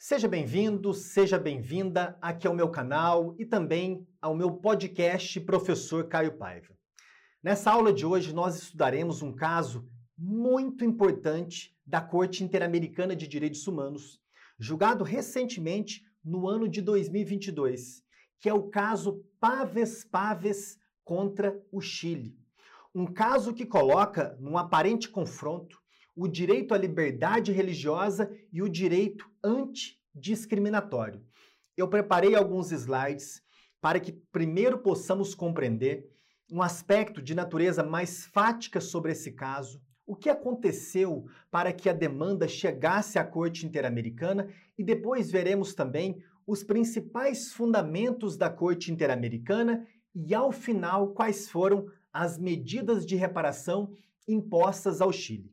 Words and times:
Seja 0.00 0.28
bem-vindo, 0.28 0.94
seja 0.94 1.40
bem-vinda 1.40 2.16
aqui 2.22 2.46
ao 2.46 2.54
meu 2.54 2.70
canal 2.70 3.34
e 3.36 3.44
também 3.44 4.06
ao 4.22 4.32
meu 4.32 4.52
podcast 4.52 5.40
Professor 5.40 6.06
Caio 6.06 6.38
Paiva. 6.38 6.72
Nessa 7.42 7.72
aula 7.72 7.92
de 7.92 8.06
hoje 8.06 8.32
nós 8.32 8.62
estudaremos 8.62 9.22
um 9.22 9.34
caso 9.34 9.90
muito 10.16 10.84
importante 10.84 11.76
da 11.84 12.00
Corte 12.00 12.44
Interamericana 12.44 13.16
de 13.16 13.26
Direitos 13.26 13.66
Humanos, 13.66 14.20
julgado 14.56 15.02
recentemente 15.02 16.04
no 16.24 16.46
ano 16.46 16.68
de 16.68 16.80
2022, 16.80 18.04
que 18.38 18.48
é 18.48 18.54
o 18.54 18.68
caso 18.68 19.24
Paves 19.40 20.04
Paves 20.04 20.78
contra 21.02 21.60
o 21.72 21.80
Chile. 21.80 22.38
Um 22.94 23.04
caso 23.04 23.52
que 23.52 23.66
coloca 23.66 24.36
num 24.38 24.56
aparente 24.56 25.08
confronto 25.08 25.76
o 26.18 26.26
direito 26.26 26.74
à 26.74 26.78
liberdade 26.78 27.52
religiosa 27.52 28.28
e 28.52 28.60
o 28.60 28.68
direito 28.68 29.24
antidiscriminatório. 30.16 31.22
Eu 31.76 31.88
preparei 31.88 32.34
alguns 32.34 32.72
slides 32.72 33.42
para 33.80 34.00
que 34.00 34.12
primeiro 34.32 34.78
possamos 34.78 35.34
compreender 35.34 36.08
um 36.50 36.62
aspecto 36.62 37.22
de 37.22 37.34
natureza 37.34 37.82
mais 37.82 38.26
fática 38.26 38.80
sobre 38.80 39.12
esse 39.12 39.32
caso, 39.32 39.80
o 40.06 40.16
que 40.16 40.30
aconteceu 40.30 41.26
para 41.50 41.72
que 41.72 41.88
a 41.88 41.92
demanda 41.92 42.48
chegasse 42.48 43.18
à 43.18 43.24
Corte 43.24 43.66
Interamericana 43.66 44.48
e 44.76 44.82
depois 44.82 45.30
veremos 45.30 45.74
também 45.74 46.22
os 46.46 46.64
principais 46.64 47.52
fundamentos 47.52 48.36
da 48.36 48.48
Corte 48.48 48.90
Interamericana 48.90 49.86
e, 50.14 50.34
ao 50.34 50.50
final, 50.50 51.08
quais 51.08 51.50
foram 51.50 51.86
as 52.10 52.38
medidas 52.38 53.04
de 53.04 53.14
reparação 53.16 53.92
impostas 54.26 55.02
ao 55.02 55.12
Chile. 55.12 55.52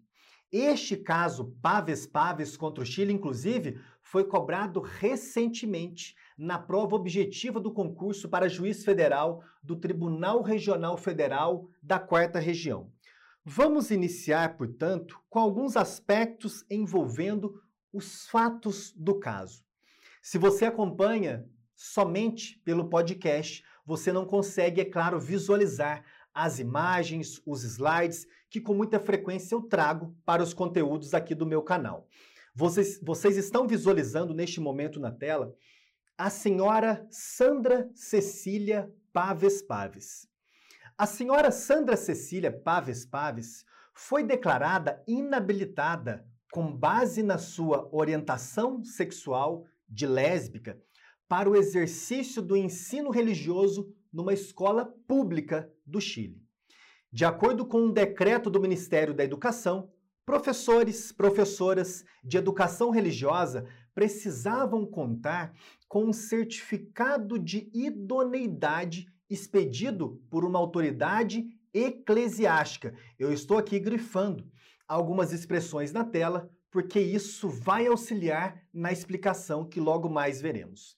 Este 0.49 0.95
caso 0.95 1.53
Paves 1.61 2.05
Paves 2.05 2.55
contra 2.55 2.81
o 2.81 2.85
Chile, 2.85 3.11
inclusive, 3.11 3.77
foi 4.05 4.23
cobrado 4.23 4.79
recentemente 4.81 6.15
na 6.37 6.59
prova 6.59 6.95
objetiva 6.95 7.59
do 7.59 7.73
concurso 7.73 8.29
para 8.29 8.47
juiz 8.47 8.85
federal 8.85 9.43
do 9.63 9.75
Tribunal 9.75 10.43
Regional 10.43 10.95
Federal 10.95 11.67
da 11.81 11.97
Quarta 11.97 12.37
Região. 12.37 12.91
Vamos 13.43 13.89
iniciar, 13.89 14.57
portanto, 14.57 15.19
com 15.27 15.39
alguns 15.39 15.75
aspectos 15.75 16.63
envolvendo 16.69 17.59
os 17.91 18.27
fatos 18.27 18.93
do 18.95 19.19
caso. 19.19 19.63
Se 20.21 20.37
você 20.37 20.65
acompanha 20.65 21.43
somente 21.75 22.61
pelo 22.63 22.87
podcast, 22.87 23.63
você 23.83 24.13
não 24.13 24.23
consegue, 24.23 24.81
é 24.81 24.85
claro, 24.85 25.19
visualizar 25.19 26.05
as 26.31 26.59
imagens, 26.59 27.41
os 27.43 27.63
slides 27.63 28.27
que 28.51 28.61
com 28.61 28.75
muita 28.75 28.99
frequência 28.99 29.55
eu 29.55 29.63
trago 29.63 30.15
para 30.23 30.43
os 30.43 30.53
conteúdos 30.53 31.15
aqui 31.15 31.33
do 31.33 31.45
meu 31.45 31.63
canal. 31.63 32.07
Vocês, 32.57 33.01
vocês 33.03 33.35
estão 33.35 33.67
visualizando 33.67 34.33
neste 34.33 34.61
momento 34.61 34.97
na 34.97 35.11
tela 35.11 35.53
a 36.17 36.29
senhora 36.29 37.05
Sandra 37.11 37.91
Cecília 37.93 38.89
Paves 39.11 39.61
Paves. 39.61 40.25
A 40.97 41.05
senhora 41.05 41.51
Sandra 41.51 41.97
Cecília 41.97 42.49
Paves 42.49 43.05
Paves 43.05 43.65
foi 43.93 44.23
declarada 44.23 45.03
inabilitada 45.05 46.25
com 46.49 46.73
base 46.73 47.21
na 47.21 47.37
sua 47.37 47.89
orientação 47.91 48.81
sexual 48.85 49.65
de 49.89 50.07
lésbica 50.07 50.81
para 51.27 51.49
o 51.49 51.57
exercício 51.57 52.41
do 52.41 52.55
ensino 52.55 53.09
religioso 53.09 53.93
numa 54.13 54.31
escola 54.31 54.85
pública 55.05 55.69
do 55.85 55.99
Chile. 55.99 56.41
De 57.11 57.25
acordo 57.25 57.65
com 57.65 57.81
um 57.81 57.91
decreto 57.91 58.49
do 58.49 58.61
Ministério 58.61 59.13
da 59.13 59.25
Educação, 59.25 59.91
professores, 60.25 61.11
professoras 61.11 62.03
de 62.23 62.37
educação 62.37 62.89
religiosa 62.89 63.67
precisavam 63.93 64.85
contar 64.85 65.53
com 65.87 66.05
um 66.05 66.13
certificado 66.13 67.37
de 67.37 67.69
idoneidade 67.73 69.07
expedido 69.29 70.21
por 70.29 70.43
uma 70.43 70.59
autoridade 70.59 71.45
eclesiástica. 71.73 72.93
Eu 73.17 73.31
estou 73.31 73.57
aqui 73.57 73.79
grifando 73.79 74.49
algumas 74.87 75.31
expressões 75.31 75.91
na 75.91 76.03
tela 76.03 76.49
porque 76.71 76.99
isso 76.99 77.47
vai 77.47 77.87
auxiliar 77.87 78.61
na 78.73 78.91
explicação 78.91 79.63
que 79.63 79.79
logo 79.79 80.09
mais 80.09 80.41
veremos. 80.41 80.97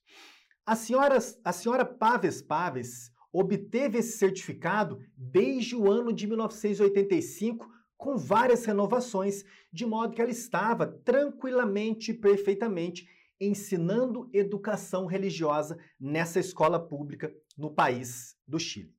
A 0.66 0.76
senhora, 0.76 1.20
a 1.44 1.54
senhora 1.54 1.86
Paves 1.86 2.42
Paves 2.42 3.12
obteve 3.32 4.00
esse 4.00 4.18
certificado 4.18 5.00
desde 5.16 5.76
o 5.76 5.92
ano 5.92 6.12
de 6.12 6.26
1985, 6.26 7.72
com 7.98 8.16
várias 8.16 8.64
renovações, 8.66 9.44
de 9.74 9.86
modo 9.86 10.14
que 10.14 10.22
ela 10.22 10.32
estava 10.32 10.86
tranquilamente 10.86 12.12
e 12.12 12.14
perfeitamente 12.14 13.10
ensinando 13.40 14.30
educação 14.34 15.06
religiosa 15.06 15.78
nessa 16.00 16.40
escola 16.40 16.80
pública 16.80 17.34
no 17.58 17.74
país 17.74 18.36
do 18.48 18.60
Chile. 18.60 18.96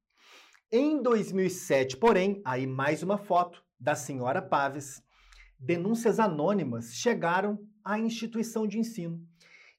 Em 0.71 1.01
2007, 1.03 1.97
porém, 1.97 2.43
aí 2.45 2.67
mais 2.67 3.03
uma 3.03 3.17
foto 3.17 3.65
da 3.81 3.95
senhora 3.95 4.43
Paves, 4.43 5.03
denúncias 5.59 6.21
anônimas 6.21 6.95
chegaram 6.95 7.59
à 7.85 7.99
instituição 7.99 8.67
de 8.67 8.79
ensino. 8.79 9.21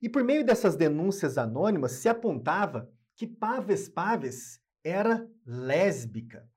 E 0.01 0.09
por 0.09 0.24
meio 0.24 0.46
dessas 0.46 0.75
denúncias 0.75 1.38
anônimas 1.38 1.94
se 1.94 2.09
apontava 2.09 2.90
que 3.16 3.28
Paves 3.28 3.90
Paves 3.90 4.62
era 4.84 5.30
lésbica. 5.46 6.50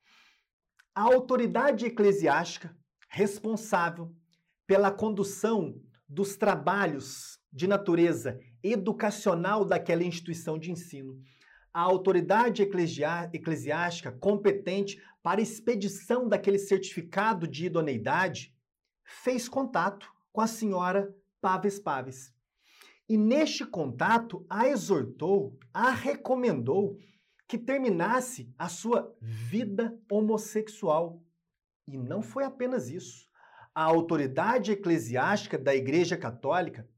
A 0.95 1.01
autoridade 1.01 1.87
eclesiástica 1.87 2.77
responsável 3.09 4.15
pela 4.67 4.91
condução 4.91 5.81
dos 6.07 6.37
trabalhos 6.37 7.39
de 7.51 7.67
natureza 7.67 8.39
educacional 8.63 9.65
daquela 9.65 10.05
instituição 10.05 10.59
de 10.59 10.71
ensino, 10.71 11.19
a 11.73 11.81
autoridade 11.81 12.63
eclesiástica 12.63 14.13
competente 14.13 15.03
para 15.23 15.41
expedição 15.41 16.29
daquele 16.29 16.59
certificado 16.59 17.49
de 17.49 17.65
idoneidade 17.65 18.55
fez 19.03 19.49
contato 19.49 20.07
com 20.31 20.43
a 20.43 20.47
senhora 20.47 21.11
Paves 21.41 21.79
Paves. 21.79 22.35
E 23.09 23.17
neste 23.17 23.65
contato 23.65 24.45
a 24.49 24.69
exortou, 24.69 25.59
a 25.73 25.91
recomendou 25.91 26.99
que 27.53 27.59
terminasse 27.59 28.51
a 28.59 28.67
sua 28.67 29.15
vida 29.21 29.95
homossexual. 30.11 31.23
E 31.87 31.99
não 31.99 32.23
foi 32.23 32.45
apenas 32.45 32.89
isso. 32.89 33.29
A 33.75 33.83
autoridade 33.83 34.73
eclesiástica 34.73 35.59
da 35.59 35.75
Igreja 35.75 36.17
Católica 36.17 36.89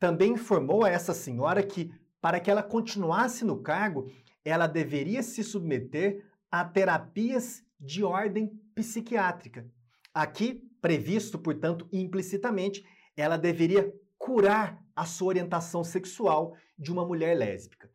também 0.00 0.32
informou 0.32 0.84
a 0.84 0.90
essa 0.90 1.14
senhora 1.14 1.62
que, 1.62 1.92
para 2.20 2.40
que 2.40 2.50
ela 2.50 2.60
continuasse 2.60 3.44
no 3.44 3.62
cargo, 3.62 4.10
ela 4.44 4.66
deveria 4.66 5.22
se 5.22 5.44
submeter 5.44 6.26
a 6.50 6.64
terapias 6.64 7.64
de 7.78 8.02
ordem 8.02 8.48
psiquiátrica. 8.74 9.64
Aqui, 10.12 10.68
previsto, 10.82 11.38
portanto, 11.38 11.88
implicitamente, 11.92 12.84
ela 13.16 13.36
deveria 13.36 13.94
curar 14.18 14.84
a 14.96 15.04
sua 15.04 15.28
orientação 15.28 15.84
sexual 15.84 16.56
de 16.76 16.90
uma 16.90 17.06
mulher 17.06 17.36
lésbica. 17.36 17.88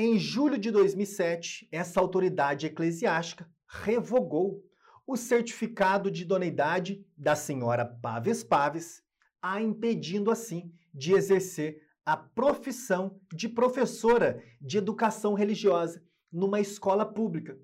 Em 0.00 0.16
julho 0.16 0.56
de 0.56 0.70
2007, 0.70 1.68
essa 1.72 1.98
autoridade 1.98 2.66
eclesiástica 2.66 3.50
revogou 3.66 4.64
o 5.04 5.16
certificado 5.16 6.08
de 6.08 6.22
idoneidade 6.22 7.04
da 7.16 7.34
senhora 7.34 7.84
Paves 7.84 8.44
Paves, 8.44 9.02
a 9.42 9.60
impedindo 9.60 10.30
assim 10.30 10.72
de 10.94 11.14
exercer 11.14 11.82
a 12.06 12.16
profissão 12.16 13.20
de 13.34 13.48
professora 13.48 14.40
de 14.60 14.78
educação 14.78 15.34
religiosa 15.34 16.00
numa 16.30 16.60
escola 16.60 17.04
pública. 17.04 17.58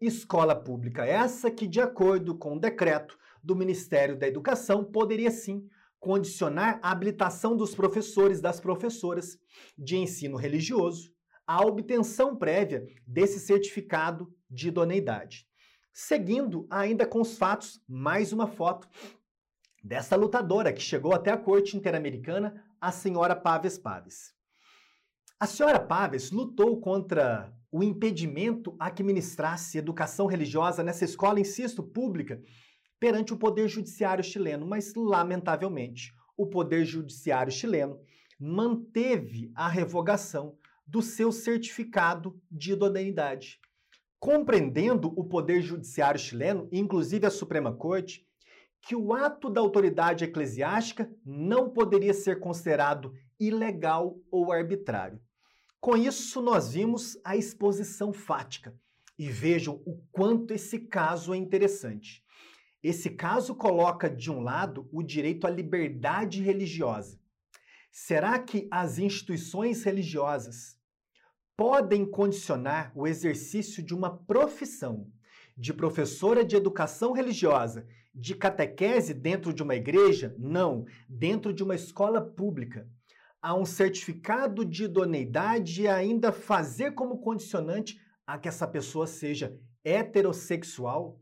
Escola 0.00 0.54
pública 0.54 1.04
essa 1.04 1.50
que, 1.50 1.66
de 1.66 1.80
acordo 1.80 2.36
com 2.36 2.54
o 2.54 2.60
decreto 2.60 3.18
do 3.42 3.56
Ministério 3.56 4.16
da 4.16 4.28
Educação, 4.28 4.84
poderia 4.84 5.32
sim 5.32 5.68
condicionar 5.98 6.78
a 6.84 6.92
habilitação 6.92 7.56
dos 7.56 7.74
professores 7.74 8.40
das 8.40 8.60
professoras 8.60 9.36
de 9.76 9.96
ensino 9.96 10.36
religioso 10.36 11.12
à 11.50 11.66
obtenção 11.66 12.36
prévia 12.36 12.86
desse 13.04 13.40
certificado 13.40 14.32
de 14.48 14.68
idoneidade. 14.68 15.48
Seguindo 15.92 16.64
ainda 16.70 17.04
com 17.04 17.20
os 17.20 17.36
fatos, 17.36 17.82
mais 17.88 18.32
uma 18.32 18.46
foto 18.46 18.88
dessa 19.82 20.14
lutadora 20.14 20.72
que 20.72 20.80
chegou 20.80 21.12
até 21.12 21.32
a 21.32 21.36
Corte 21.36 21.76
Interamericana, 21.76 22.64
a 22.80 22.92
senhora 22.92 23.34
Paves 23.34 23.76
Paves. 23.76 24.32
A 25.40 25.46
senhora 25.46 25.80
Paves 25.80 26.30
lutou 26.30 26.80
contra 26.80 27.52
o 27.72 27.82
impedimento 27.82 28.76
a 28.78 28.88
que 28.88 29.02
ministrasse 29.02 29.76
educação 29.76 30.26
religiosa 30.26 30.84
nessa 30.84 31.04
escola, 31.04 31.40
insisto, 31.40 31.82
pública, 31.82 32.40
perante 33.00 33.34
o 33.34 33.36
Poder 33.36 33.66
Judiciário 33.66 34.22
chileno, 34.22 34.64
mas, 34.68 34.94
lamentavelmente, 34.94 36.12
o 36.36 36.46
Poder 36.46 36.84
Judiciário 36.84 37.50
chileno 37.50 37.98
manteve 38.38 39.50
a 39.52 39.68
revogação 39.68 40.59
do 40.90 41.00
seu 41.00 41.30
certificado 41.30 42.42
de 42.50 42.72
idoneidade. 42.72 43.60
Compreendendo 44.18 45.14
o 45.16 45.24
Poder 45.24 45.62
Judiciário 45.62 46.18
chileno, 46.18 46.68
inclusive 46.72 47.24
a 47.24 47.30
Suprema 47.30 47.72
Corte, 47.72 48.26
que 48.82 48.96
o 48.96 49.14
ato 49.14 49.48
da 49.48 49.60
autoridade 49.60 50.24
eclesiástica 50.24 51.08
não 51.24 51.70
poderia 51.70 52.12
ser 52.12 52.40
considerado 52.40 53.14
ilegal 53.38 54.18
ou 54.32 54.50
arbitrário. 54.50 55.20
Com 55.80 55.96
isso, 55.96 56.42
nós 56.42 56.72
vimos 56.72 57.16
a 57.24 57.36
exposição 57.36 58.12
fática. 58.12 58.74
E 59.16 59.30
vejam 59.30 59.80
o 59.86 60.02
quanto 60.10 60.52
esse 60.52 60.80
caso 60.80 61.32
é 61.32 61.36
interessante. 61.36 62.24
Esse 62.82 63.10
caso 63.10 63.54
coloca, 63.54 64.10
de 64.10 64.30
um 64.30 64.40
lado, 64.40 64.88
o 64.90 65.04
direito 65.04 65.46
à 65.46 65.50
liberdade 65.50 66.42
religiosa. 66.42 67.20
Será 67.92 68.38
que 68.38 68.66
as 68.70 68.98
instituições 68.98 69.84
religiosas 69.84 70.79
podem 71.60 72.06
condicionar 72.06 72.90
o 72.94 73.06
exercício 73.06 73.82
de 73.82 73.94
uma 73.94 74.16
profissão 74.16 75.06
de 75.54 75.74
professora 75.74 76.42
de 76.42 76.56
educação 76.56 77.12
religiosa, 77.12 77.86
de 78.14 78.34
catequese 78.34 79.12
dentro 79.12 79.52
de 79.52 79.62
uma 79.62 79.74
igreja? 79.74 80.34
Não, 80.38 80.86
dentro 81.06 81.52
de 81.52 81.62
uma 81.62 81.74
escola 81.74 82.18
pública. 82.18 82.88
A 83.42 83.54
um 83.54 83.66
certificado 83.66 84.64
de 84.64 84.84
idoneidade 84.84 85.82
e 85.82 85.86
ainda 85.86 86.32
fazer 86.32 86.92
como 86.92 87.18
condicionante 87.18 88.00
a 88.26 88.38
que 88.38 88.48
essa 88.48 88.66
pessoa 88.66 89.06
seja 89.06 89.54
heterossexual? 89.84 91.20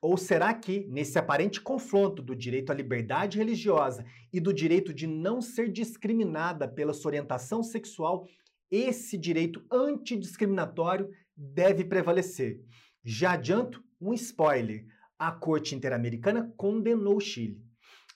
Ou 0.00 0.16
será 0.16 0.54
que, 0.54 0.86
nesse 0.88 1.18
aparente 1.18 1.60
confronto 1.60 2.22
do 2.22 2.36
direito 2.36 2.70
à 2.70 2.74
liberdade 2.76 3.38
religiosa 3.38 4.06
e 4.32 4.38
do 4.38 4.54
direito 4.54 4.94
de 4.94 5.08
não 5.08 5.42
ser 5.42 5.68
discriminada 5.68 6.68
pela 6.68 6.94
sua 6.94 7.08
orientação 7.08 7.60
sexual, 7.62 8.24
esse 8.70 9.18
direito 9.18 9.64
antidiscriminatório 9.70 11.10
deve 11.36 11.84
prevalecer? 11.84 12.62
Já 13.02 13.32
adianto 13.32 13.82
um 14.00 14.12
spoiler: 14.14 14.86
a 15.18 15.32
Corte 15.32 15.74
Interamericana 15.74 16.52
condenou 16.56 17.16
o 17.16 17.20
Chile. 17.20 17.62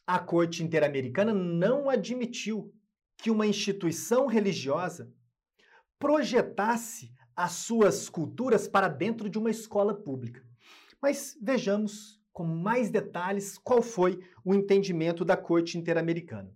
A 0.06 0.18
Corte 0.18 0.62
Interamericana 0.62 1.32
não 1.32 1.88
admitiu 1.88 2.72
que 3.16 3.30
uma 3.30 3.46
instituição 3.46 4.26
religiosa 4.26 5.12
projetasse 5.98 7.12
as 7.34 7.52
suas 7.52 8.08
culturas 8.08 8.68
para 8.68 8.88
dentro 8.88 9.28
de 9.28 9.38
uma 9.38 9.50
escola 9.50 9.94
pública. 9.94 10.44
Mas 11.00 11.36
vejamos 11.40 12.20
com 12.32 12.44
mais 12.44 12.90
detalhes 12.90 13.56
qual 13.56 13.80
foi 13.80 14.20
o 14.44 14.54
entendimento 14.54 15.24
da 15.24 15.36
Corte 15.36 15.78
Interamericana. 15.78 16.54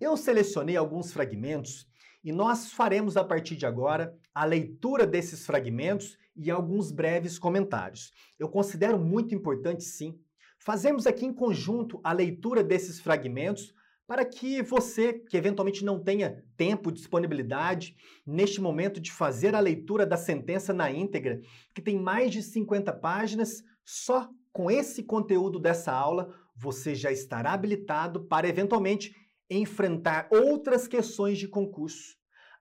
Eu 0.00 0.16
selecionei 0.16 0.76
alguns 0.76 1.12
fragmentos 1.12 1.86
e 2.22 2.32
nós 2.32 2.72
faremos 2.72 3.16
a 3.16 3.24
partir 3.24 3.56
de 3.56 3.66
agora 3.66 4.16
a 4.34 4.44
leitura 4.44 5.06
desses 5.06 5.44
fragmentos 5.44 6.16
e 6.36 6.50
alguns 6.50 6.90
breves 6.90 7.38
comentários. 7.38 8.12
Eu 8.38 8.48
considero 8.48 8.98
muito 8.98 9.34
importante, 9.34 9.84
sim, 9.84 10.18
fazermos 10.58 11.06
aqui 11.06 11.26
em 11.26 11.32
conjunto 11.32 12.00
a 12.04 12.12
leitura 12.12 12.62
desses 12.62 13.00
fragmentos 13.00 13.74
para 14.06 14.24
que 14.24 14.62
você, 14.62 15.14
que 15.14 15.36
eventualmente 15.36 15.84
não 15.84 15.98
tenha 15.98 16.44
tempo, 16.56 16.92
disponibilidade, 16.92 17.96
neste 18.26 18.60
momento 18.60 19.00
de 19.00 19.10
fazer 19.10 19.54
a 19.54 19.60
leitura 19.60 20.04
da 20.04 20.16
sentença 20.16 20.72
na 20.72 20.90
íntegra, 20.90 21.40
que 21.74 21.80
tem 21.80 21.98
mais 21.98 22.30
de 22.30 22.42
50 22.42 22.92
páginas, 22.92 23.62
só 23.84 24.28
com 24.52 24.70
esse 24.70 25.02
conteúdo 25.02 25.58
dessa 25.58 25.92
aula 25.92 26.34
você 26.54 26.94
já 26.94 27.10
estará 27.10 27.52
habilitado 27.52 28.24
para 28.26 28.46
eventualmente 28.46 29.14
enfrentar 29.58 30.28
outras 30.30 30.86
questões 30.86 31.38
de 31.38 31.48
concurso, 31.48 32.16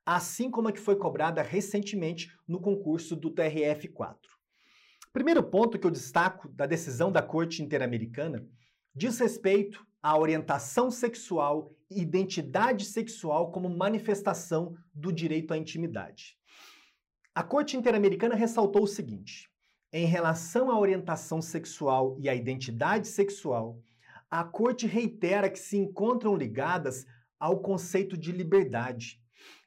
assim 0.06 0.50
como 0.50 0.68
a 0.68 0.72
que 0.72 0.80
foi 0.80 0.96
cobrada 0.96 1.42
recentemente 1.42 2.32
no 2.48 2.60
concurso 2.60 3.16
do 3.16 3.32
TRF4. 3.32 4.18
Primeiro 5.14 5.44
ponto 5.44 5.78
que 5.78 5.86
eu 5.86 5.92
destaco 5.92 6.48
da 6.50 6.66
decisão 6.66 7.12
da 7.12 7.22
Corte 7.22 7.62
Interamericana 7.62 8.48
diz 8.96 9.20
respeito 9.20 9.86
à 10.02 10.18
orientação 10.18 10.90
sexual 10.90 11.74
e 11.90 12.02
identidade 12.02 12.86
sexual 12.86 13.52
como 13.52 13.70
manifestação 13.70 14.74
do 14.94 15.12
direito 15.12 15.54
à 15.54 15.58
intimidade. 15.58 16.38
A 17.36 17.44
Corte 17.44 17.78
Interamericana 17.78 18.36
ressaltou 18.36 18.84
o 18.84 18.88
seguinte: 18.88 19.50
em 19.94 20.06
relação 20.06 20.72
à 20.72 20.80
orientação 20.80 21.42
sexual 21.42 22.18
e 22.20 22.30
à 22.30 22.36
identidade 22.36 23.08
sexual, 23.08 23.82
a 24.32 24.46
Corte 24.46 24.88
reitera 24.88 25.50
que 25.50 25.60
se 25.60 25.76
encontram 25.78 26.38
ligadas 26.38 27.06
ao 27.38 27.60
conceito 27.60 28.18
de 28.18 28.32
liberdade 28.32 29.20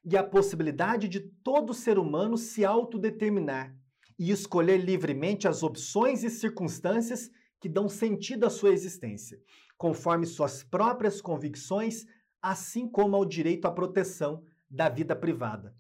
e 0.02 0.16
à 0.16 0.24
possibilidade 0.24 1.06
de 1.06 1.20
todo 1.20 1.74
ser 1.74 1.98
humano 1.98 2.38
se 2.38 2.64
autodeterminar 2.64 3.76
e 4.18 4.30
escolher 4.30 4.78
livremente 4.78 5.46
as 5.46 5.62
opções 5.62 6.24
e 6.24 6.30
circunstâncias 6.30 7.30
que 7.60 7.68
dão 7.68 7.90
sentido 7.90 8.46
à 8.46 8.50
sua 8.50 8.70
existência, 8.70 9.38
conforme 9.76 10.24
suas 10.24 10.62
próprias 10.62 11.20
convicções, 11.20 12.06
assim 12.40 12.88
como 12.88 13.16
ao 13.16 13.24
direito 13.24 13.66
à 13.66 13.70
proteção 13.70 14.42
da 14.70 14.88
vida 14.88 15.14
privada. 15.14 15.74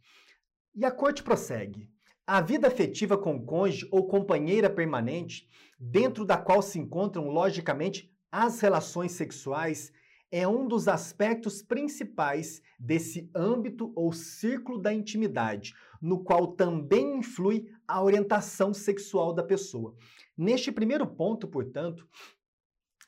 E 0.74 0.84
a 0.84 0.90
corte 0.90 1.22
prossegue. 1.22 1.88
A 2.26 2.40
vida 2.40 2.66
afetiva 2.66 3.16
com 3.16 3.44
cônjuge 3.44 3.88
ou 3.90 4.06
companheira 4.06 4.68
permanente, 4.68 5.48
dentro 5.78 6.24
da 6.24 6.36
qual 6.36 6.62
se 6.62 6.78
encontram, 6.78 7.28
logicamente, 7.28 8.13
as 8.36 8.58
relações 8.58 9.12
sexuais, 9.12 9.92
é 10.28 10.48
um 10.48 10.66
dos 10.66 10.88
aspectos 10.88 11.62
principais 11.62 12.60
desse 12.76 13.30
âmbito 13.32 13.92
ou 13.94 14.12
círculo 14.12 14.76
da 14.82 14.92
intimidade, 14.92 15.72
no 16.02 16.18
qual 16.24 16.48
também 16.48 17.18
influi 17.18 17.72
a 17.86 18.02
orientação 18.02 18.74
sexual 18.74 19.32
da 19.32 19.44
pessoa. 19.44 19.94
Neste 20.36 20.72
primeiro 20.72 21.06
ponto, 21.06 21.46
portanto, 21.46 22.08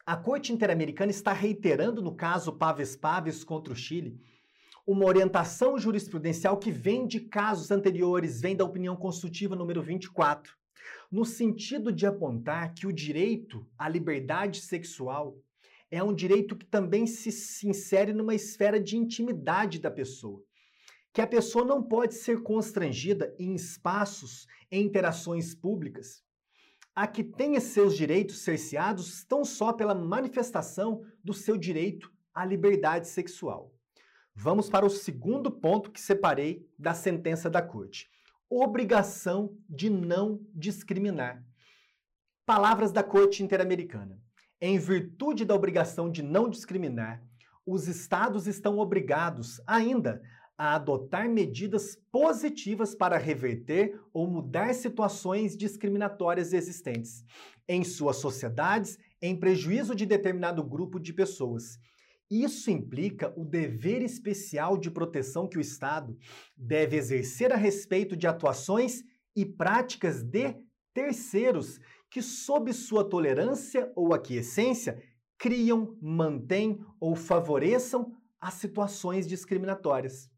a 0.06 0.17
Corte 0.17 0.52
Interamericana 0.52 1.11
está 1.11 1.32
reiterando 1.32 2.00
no 2.00 2.14
caso 2.14 2.52
Paves 2.52 2.94
Paves 2.94 3.43
contra 3.43 3.72
o 3.72 3.76
Chile 3.76 4.20
uma 4.87 5.06
orientação 5.06 5.76
jurisprudencial 5.76 6.56
que 6.56 6.70
vem 6.70 7.05
de 7.05 7.19
casos 7.19 7.72
anteriores, 7.72 8.40
vem 8.40 8.55
da 8.55 8.64
opinião 8.64 8.94
consultiva 8.94 9.56
número 9.56 9.82
24, 9.82 10.56
no 11.11 11.25
sentido 11.25 11.93
de 11.93 12.06
apontar 12.06 12.75
que 12.75 12.87
o 12.87 12.93
direito 12.93 13.67
à 13.79 13.88
liberdade 13.88 14.61
sexual 14.61 15.38
é 15.91 16.03
um 16.03 16.14
direito 16.14 16.56
que 16.56 16.67
também 16.67 17.06
se, 17.06 17.31
se 17.31 17.69
insere 17.69 18.12
numa 18.12 18.35
esfera 18.35 18.81
de 18.81 18.97
intimidade 18.97 19.79
da 19.79 19.91
pessoa. 19.91 20.43
Que 21.12 21.20
a 21.20 21.26
pessoa 21.26 21.64
não 21.64 21.82
pode 21.82 22.14
ser 22.14 22.43
constrangida 22.43 23.35
em 23.38 23.55
espaços, 23.55 24.47
em 24.70 24.85
interações 24.85 25.55
públicas, 25.55 26.23
a 26.94 27.06
que 27.06 27.23
tenha 27.23 27.61
seus 27.61 27.97
direitos 27.97 28.43
cerceados 28.43 29.25
tão 29.25 29.44
só 29.44 29.73
pela 29.73 29.94
manifestação 29.94 31.03
do 31.23 31.32
seu 31.32 31.56
direito 31.56 32.11
à 32.35 32.44
liberdade 32.44 33.08
sexual. 33.08 33.73
Vamos 34.34 34.69
para 34.69 34.84
o 34.84 34.91
segundo 34.91 35.51
ponto 35.51 35.91
que 35.91 36.01
separei 36.01 36.69
da 36.79 36.93
sentença 36.93 37.48
da 37.48 37.63
Corte: 37.63 38.10
obrigação 38.48 39.56
de 39.69 39.91
não 39.91 40.41
discriminar. 40.55 41.44
Palavras 42.44 42.93
da 42.93 43.03
Corte 43.03 43.43
Interamericana. 43.43 44.20
Em 44.60 44.79
virtude 44.79 45.44
da 45.44 45.55
obrigação 45.55 46.10
de 46.10 46.22
não 46.22 46.48
discriminar, 46.48 47.22
os 47.67 47.88
Estados 47.88 48.46
estão 48.46 48.79
obrigados 48.79 49.60
ainda 49.67 50.22
a 50.56 50.74
adotar 50.76 51.29
medidas 51.29 51.96
positivas 52.10 52.94
para 52.94 53.19
reverter 53.19 54.00
ou 54.12 54.26
mudar 54.26 54.72
situações 54.74 55.56
discriminatórias 55.56 56.53
existentes 56.53 57.24
em 57.69 57.84
suas 57.84 58.17
sociedades 58.17 58.98
em 59.20 59.36
prejuízo 59.36 59.94
de 59.94 60.06
determinado 60.06 60.62
grupo 60.62 60.98
de 60.98 61.12
pessoas. 61.12 61.79
Isso 62.31 62.71
implica 62.71 63.33
o 63.37 63.45
dever 63.45 64.03
especial 64.03 64.77
de 64.77 64.91
proteção 64.91 65.49
que 65.49 65.59
o 65.59 65.61
Estado 65.61 66.17
deve 66.56 66.97
exercer 66.97 67.53
a 67.53 67.56
respeito 67.56 68.17
de 68.17 68.27
atuações 68.27 69.05
e 69.35 69.45
práticas 69.45 70.23
de 70.23 70.56
terceiros 70.93 71.79
que, 72.11 72.21
sob 72.21 72.73
sua 72.73 73.09
tolerância 73.09 73.93
ou 73.95 74.13
aquiescência, 74.13 75.01
criam, 75.39 75.97
mantêm 76.01 76.81
ou 76.99 77.15
favoreçam 77.15 78.13
as 78.41 78.55
situações 78.55 79.27
discriminatórias. 79.27 80.31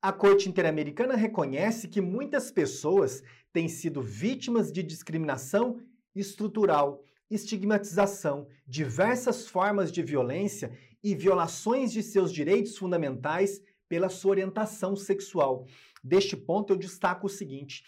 A 0.00 0.12
Corte 0.12 0.48
Interamericana 0.48 1.14
reconhece 1.14 1.86
que 1.86 2.00
muitas 2.00 2.50
pessoas 2.50 3.22
têm 3.52 3.68
sido 3.68 4.00
vítimas 4.00 4.72
de 4.72 4.82
discriminação 4.82 5.78
estrutural, 6.14 7.04
estigmatização, 7.30 8.48
diversas 8.66 9.46
formas 9.46 9.92
de 9.92 10.02
violência 10.02 10.72
e 11.02 11.14
violações 11.14 11.92
de 11.92 12.02
seus 12.02 12.32
direitos 12.32 12.76
fundamentais 12.76 13.62
pela 13.88 14.08
sua 14.08 14.32
orientação 14.32 14.94
sexual. 14.94 15.66
Deste 16.02 16.36
ponto, 16.36 16.72
eu 16.72 16.76
destaco 16.76 17.26
o 17.26 17.30
seguinte: 17.30 17.84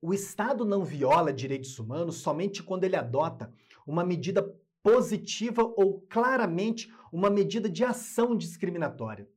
o 0.00 0.12
Estado 0.12 0.64
não 0.64 0.84
viola 0.84 1.32
direitos 1.32 1.78
humanos 1.78 2.16
somente 2.16 2.62
quando 2.62 2.84
ele 2.84 2.96
adota 2.96 3.52
uma 3.86 4.04
medida 4.04 4.42
positiva 4.82 5.62
ou 5.62 6.00
claramente 6.02 6.92
uma 7.12 7.30
medida 7.30 7.68
de 7.68 7.84
ação 7.84 8.36
discriminatória. 8.36 9.28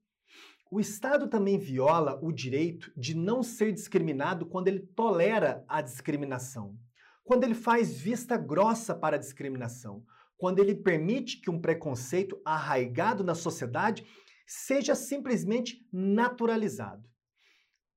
O 0.71 0.79
Estado 0.79 1.27
também 1.27 1.57
viola 1.57 2.19
o 2.21 2.31
direito 2.31 2.91
de 2.95 3.15
não 3.15 3.41
ser 3.41 3.71
discriminado 3.71 4.45
quando 4.45 4.67
ele 4.67 4.79
tolera 4.79 5.65
a 5.67 5.81
discriminação, 5.81 6.77
quando 7.23 7.43
ele 7.43 7.55
faz 7.55 7.99
vista 7.99 8.37
grossa 8.37 8.93
para 8.93 9.15
a 9.15 9.19
discriminação, 9.19 10.03
quando 10.39 10.59
ele 10.59 10.73
permite 10.73 11.41
que 11.41 11.49
um 11.51 11.59
preconceito 11.59 12.41
arraigado 12.45 13.25
na 13.25 13.35
sociedade 13.35 14.05
seja 14.47 14.95
simplesmente 14.95 15.85
naturalizado. 15.91 17.07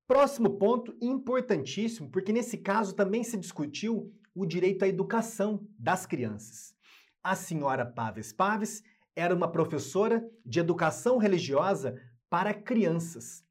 Próximo 0.09 0.59
ponto 0.59 0.95
importantíssimo, 1.01 2.11
porque 2.11 2.33
nesse 2.33 2.59
caso 2.59 2.95
também 2.97 3.23
se 3.23 3.39
discutiu 3.39 4.13
o 4.35 4.45
direito 4.45 4.85
à 4.85 4.89
educação 4.89 5.65
das 5.79 6.05
crianças. 6.05 6.75
A 7.23 7.37
senhora 7.37 7.87
Paves 7.87 8.33
Paves 8.33 8.83
era 9.15 9.35
uma 9.35 9.51
professora 9.51 10.29
de 10.45 10.59
educação 10.59 11.19
religiosa 11.19 11.95
para 12.29 12.53
crianças. 12.53 13.45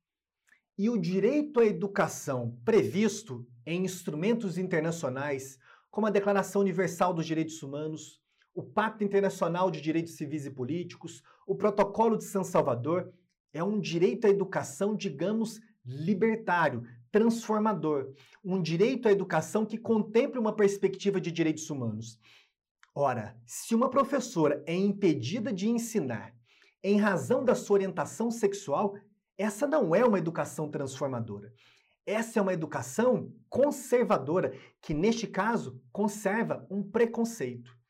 E 0.78 0.90
o 0.90 0.98
direito 0.98 1.62
à 1.62 1.66
educação 1.66 2.60
previsto 2.66 3.48
em 3.66 3.86
instrumentos 3.86 4.58
internacionais, 4.58 5.58
como 5.90 6.08
a 6.08 6.12
Declaração 6.12 6.62
Universal 6.62 7.14
dos 7.14 7.26
Direitos 7.26 7.64
Humanos, 7.64 8.21
o 8.54 8.64
Pacto 8.64 9.04
Internacional 9.04 9.72
de 9.72 9.82
Direitos 9.82 10.14
Civis 10.14 10.46
e 10.46 10.52
Políticos, 10.52 11.24
o 11.48 11.56
Protocolo 11.56 12.18
de 12.18 12.26
São 12.26 12.44
Salvador, 12.44 13.14
é 13.54 13.64
um 13.64 13.80
direito 13.80 14.28
à 14.28 14.30
educação, 14.30 14.96
digamos, 14.96 15.60
libertário, 15.86 16.84
transformador, 17.12 18.14
um 18.44 18.62
direito 18.62 19.08
à 19.08 19.12
educação 19.12 19.66
que 19.66 19.78
contemple 19.78 20.40
uma 20.40 20.56
perspectiva 20.56 21.20
de 21.20 21.32
direitos 21.32 21.70
humanos. 21.70 22.20
Ora, 22.94 23.38
se 23.46 23.74
uma 23.74 23.90
professora 23.90 24.64
é 24.66 24.76
impedida 24.76 25.52
de 25.52 25.70
ensinar 25.70 26.34
em 26.84 26.98
razão 26.98 27.44
da 27.44 27.56
sua 27.56 27.76
orientação 27.76 28.32
sexual, 28.32 28.96
essa 29.38 29.66
não 29.66 29.96
é 29.96 30.06
uma 30.06 30.18
educação 30.18 30.70
transformadora. 30.70 31.54
Essa 32.06 32.40
é 32.40 32.42
uma 32.42 32.54
educação 32.54 33.32
conservadora, 33.50 34.54
que 34.82 34.94
neste 34.94 35.28
caso 35.28 35.82
conserva 35.92 36.66
um 36.70 36.84
preconceito. 36.84 37.81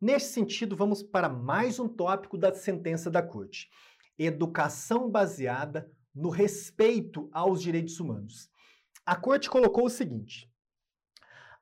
Nesse 0.00 0.32
sentido, 0.32 0.74
vamos 0.74 1.02
para 1.02 1.28
mais 1.28 1.78
um 1.78 1.86
tópico 1.86 2.38
da 2.38 2.54
sentença 2.54 3.10
da 3.10 3.22
Corte: 3.22 3.68
educação 4.18 5.10
baseada 5.10 5.90
no 6.14 6.30
respeito 6.30 7.28
aos 7.32 7.60
direitos 7.60 8.00
humanos. 8.00 8.48
A 9.04 9.14
Corte 9.14 9.50
colocou 9.50 9.84
o 9.84 9.90
seguinte: 9.90 10.50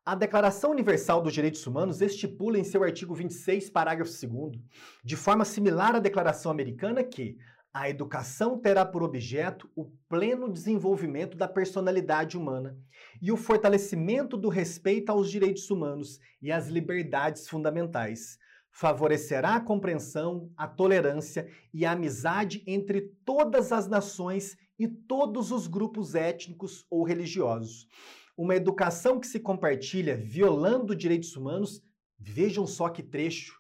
a 0.07 0.15
Declaração 0.15 0.71
Universal 0.71 1.21
dos 1.21 1.35
Direitos 1.35 1.67
Humanos 1.67 2.01
estipula 2.01 2.59
em 2.59 2.65
seu 2.65 2.85
artigo 2.85 3.13
26, 3.13 3.71
parágrafo 3.71 4.13
2, 4.13 4.63
de 5.05 5.17
forma 5.17 5.45
similar 5.45 5.97
à 5.97 5.99
Declaração 5.99 6.53
Americana, 6.53 7.03
que 7.03 7.37
a 7.79 7.89
educação 7.89 8.59
terá 8.59 8.85
por 8.85 9.05
objeto 9.05 9.71
o 9.77 9.85
pleno 10.09 10.53
desenvolvimento 10.53 11.37
da 11.37 11.47
personalidade 11.47 12.37
humana 12.37 12.77
e 13.23 13.31
o 13.31 13.37
fortalecimento 13.37 14.37
do 14.37 14.49
respeito 14.49 15.11
aos 15.11 15.31
direitos 15.31 15.71
humanos 15.71 16.19
e 16.43 16.51
às 16.51 16.67
liberdades 16.67 17.49
fundamentais. 17.49 18.37
Favorecerá 18.73 19.55
a 19.55 19.61
compreensão, 19.61 20.51
a 20.57 20.67
tolerância 20.67 21.49
e 21.73 21.87
a 21.87 21.93
amizade 21.93 22.65
entre 22.67 23.13
todas 23.25 23.71
as 23.71 23.87
nações 23.87 24.57
e 24.77 24.89
todos 24.89 25.53
os 25.53 25.69
grupos 25.69 26.17
étnicos 26.17 26.85
ou 26.91 27.05
religiosos. 27.05 27.87
Uma 28.37 28.57
educação 28.57 29.21
que 29.21 29.27
se 29.29 29.39
compartilha 29.39 30.17
violando 30.17 30.97
direitos 30.97 31.37
humanos, 31.37 31.81
vejam 32.19 32.67
só 32.67 32.89
que 32.89 33.05
trecho, 33.05 33.57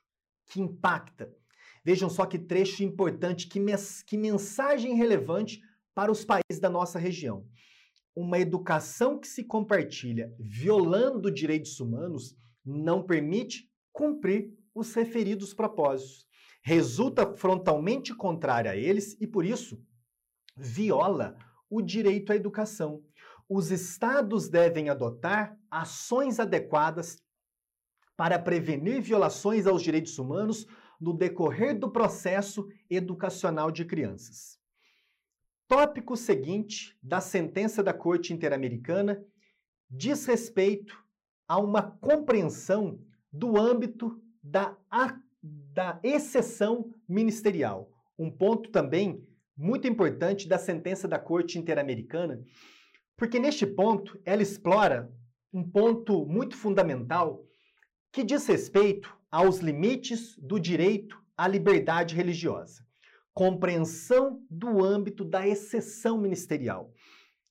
que 0.46 0.60
impacta 0.60 1.37
Vejam 1.88 2.10
só 2.10 2.26
que 2.26 2.38
trecho 2.38 2.84
importante, 2.84 3.46
que, 3.46 3.58
mes 3.58 4.02
que 4.02 4.18
mensagem 4.18 4.94
relevante 4.94 5.62
para 5.94 6.12
os 6.12 6.22
países 6.22 6.60
da 6.60 6.68
nossa 6.68 6.98
região. 6.98 7.46
Uma 8.14 8.38
educação 8.38 9.18
que 9.18 9.26
se 9.26 9.42
compartilha 9.42 10.30
violando 10.38 11.30
direitos 11.30 11.80
humanos 11.80 12.36
não 12.62 13.02
permite 13.02 13.72
cumprir 13.90 14.52
os 14.74 14.92
referidos 14.92 15.54
propósitos. 15.54 16.26
Resulta 16.60 17.34
frontalmente 17.34 18.14
contrária 18.14 18.72
a 18.72 18.76
eles 18.76 19.16
e, 19.18 19.26
por 19.26 19.46
isso, 19.46 19.82
viola 20.54 21.38
o 21.70 21.80
direito 21.80 22.34
à 22.34 22.36
educação. 22.36 23.02
Os 23.48 23.70
estados 23.70 24.46
devem 24.50 24.90
adotar 24.90 25.56
ações 25.70 26.38
adequadas 26.38 27.16
para 28.14 28.38
prevenir 28.38 29.00
violações 29.00 29.66
aos 29.66 29.82
direitos 29.82 30.18
humanos 30.18 30.66
no 31.00 31.12
decorrer 31.12 31.78
do 31.78 31.90
processo 31.90 32.68
educacional 32.90 33.70
de 33.70 33.84
crianças. 33.84 34.58
Tópico 35.68 36.16
seguinte 36.16 36.96
da 37.02 37.20
sentença 37.20 37.82
da 37.82 37.92
Corte 37.92 38.32
Interamericana 38.32 39.22
diz 39.90 40.24
respeito 40.24 40.96
a 41.46 41.58
uma 41.58 41.82
compreensão 41.82 42.98
do 43.32 43.58
âmbito 43.58 44.22
da, 44.42 44.76
da 45.42 46.00
exceção 46.02 46.90
ministerial. 47.08 47.90
Um 48.18 48.30
ponto 48.30 48.70
também 48.70 49.26
muito 49.56 49.86
importante 49.86 50.48
da 50.48 50.58
sentença 50.58 51.06
da 51.06 51.18
Corte 51.18 51.58
Interamericana, 51.58 52.42
porque 53.16 53.38
neste 53.38 53.66
ponto 53.66 54.20
ela 54.24 54.42
explora 54.42 55.12
um 55.52 55.68
ponto 55.68 56.24
muito 56.24 56.56
fundamental 56.56 57.44
que 58.12 58.22
diz 58.22 58.46
respeito 58.46 59.17
aos 59.30 59.58
limites 59.58 60.36
do 60.38 60.58
direito 60.58 61.20
à 61.36 61.46
liberdade 61.46 62.14
religiosa. 62.14 62.84
Compreensão 63.34 64.42
do 64.50 64.84
âmbito 64.84 65.24
da 65.24 65.46
exceção 65.46 66.18
ministerial. 66.18 66.92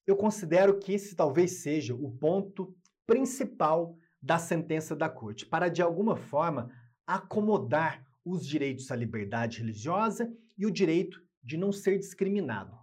Eu 0.05 0.15
considero 0.15 0.79
que 0.79 0.93
esse 0.93 1.15
talvez 1.15 1.61
seja 1.61 1.93
o 1.93 2.11
ponto 2.11 2.75
principal 3.05 3.95
da 4.21 4.37
sentença 4.37 4.95
da 4.95 5.09
corte, 5.09 5.45
para 5.45 5.69
de 5.69 5.81
alguma 5.81 6.15
forma 6.15 6.69
acomodar 7.05 8.05
os 8.25 8.45
direitos 8.45 8.91
à 8.91 8.95
liberdade 8.95 9.59
religiosa 9.59 10.29
e 10.57 10.65
o 10.65 10.71
direito 10.71 11.21
de 11.41 11.55
não 11.55 11.71
ser 11.71 11.97
discriminado. 11.97 12.75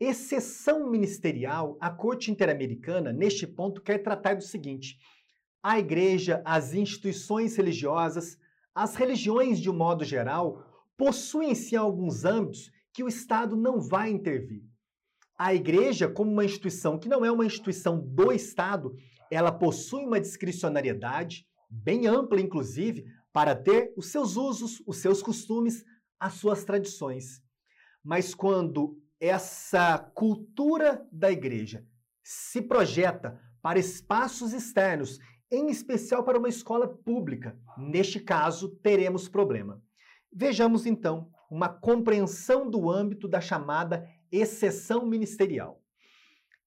Exceção 0.00 0.88
ministerial, 0.90 1.76
a 1.80 1.90
Corte 1.90 2.30
Interamericana, 2.30 3.12
neste 3.12 3.46
ponto, 3.46 3.80
quer 3.82 3.98
tratar 3.98 4.34
do 4.34 4.44
seguinte: 4.44 4.96
a 5.62 5.78
igreja, 5.78 6.42
as 6.44 6.74
instituições 6.74 7.56
religiosas, 7.56 8.38
as 8.74 8.94
religiões 8.94 9.58
de 9.58 9.68
um 9.68 9.76
modo 9.76 10.04
geral, 10.04 10.64
possuem-se 10.96 11.76
alguns 11.76 12.24
âmbitos 12.24 12.70
que 12.92 13.02
o 13.02 13.08
Estado 13.08 13.56
não 13.56 13.80
vai 13.80 14.10
intervir. 14.10 14.62
A 15.36 15.54
igreja, 15.54 16.08
como 16.08 16.32
uma 16.32 16.44
instituição 16.44 16.98
que 16.98 17.08
não 17.08 17.24
é 17.24 17.30
uma 17.30 17.46
instituição 17.46 18.00
do 18.00 18.32
Estado, 18.32 18.94
ela 19.30 19.52
possui 19.52 20.04
uma 20.04 20.20
discricionariedade 20.20 21.46
bem 21.70 22.06
ampla, 22.06 22.40
inclusive, 22.40 23.04
para 23.32 23.54
ter 23.54 23.92
os 23.96 24.06
seus 24.06 24.36
usos, 24.36 24.82
os 24.86 24.96
seus 24.96 25.22
costumes, 25.22 25.84
as 26.18 26.34
suas 26.34 26.64
tradições. 26.64 27.40
Mas 28.02 28.34
quando 28.34 28.98
essa 29.20 29.98
cultura 30.14 31.06
da 31.12 31.30
igreja 31.30 31.84
se 32.22 32.62
projeta 32.62 33.40
para 33.60 33.78
espaços 33.78 34.52
externos 34.52 35.18
em 35.50 35.68
especial 35.68 36.22
para 36.22 36.38
uma 36.38 36.48
escola 36.48 36.86
pública. 36.86 37.58
Neste 37.76 38.20
caso, 38.20 38.68
teremos 38.82 39.28
problema. 39.28 39.82
Vejamos 40.32 40.86
então 40.86 41.30
uma 41.50 41.68
compreensão 41.68 42.68
do 42.68 42.90
âmbito 42.90 43.26
da 43.26 43.40
chamada 43.40 44.06
exceção 44.30 45.06
ministerial. 45.06 45.82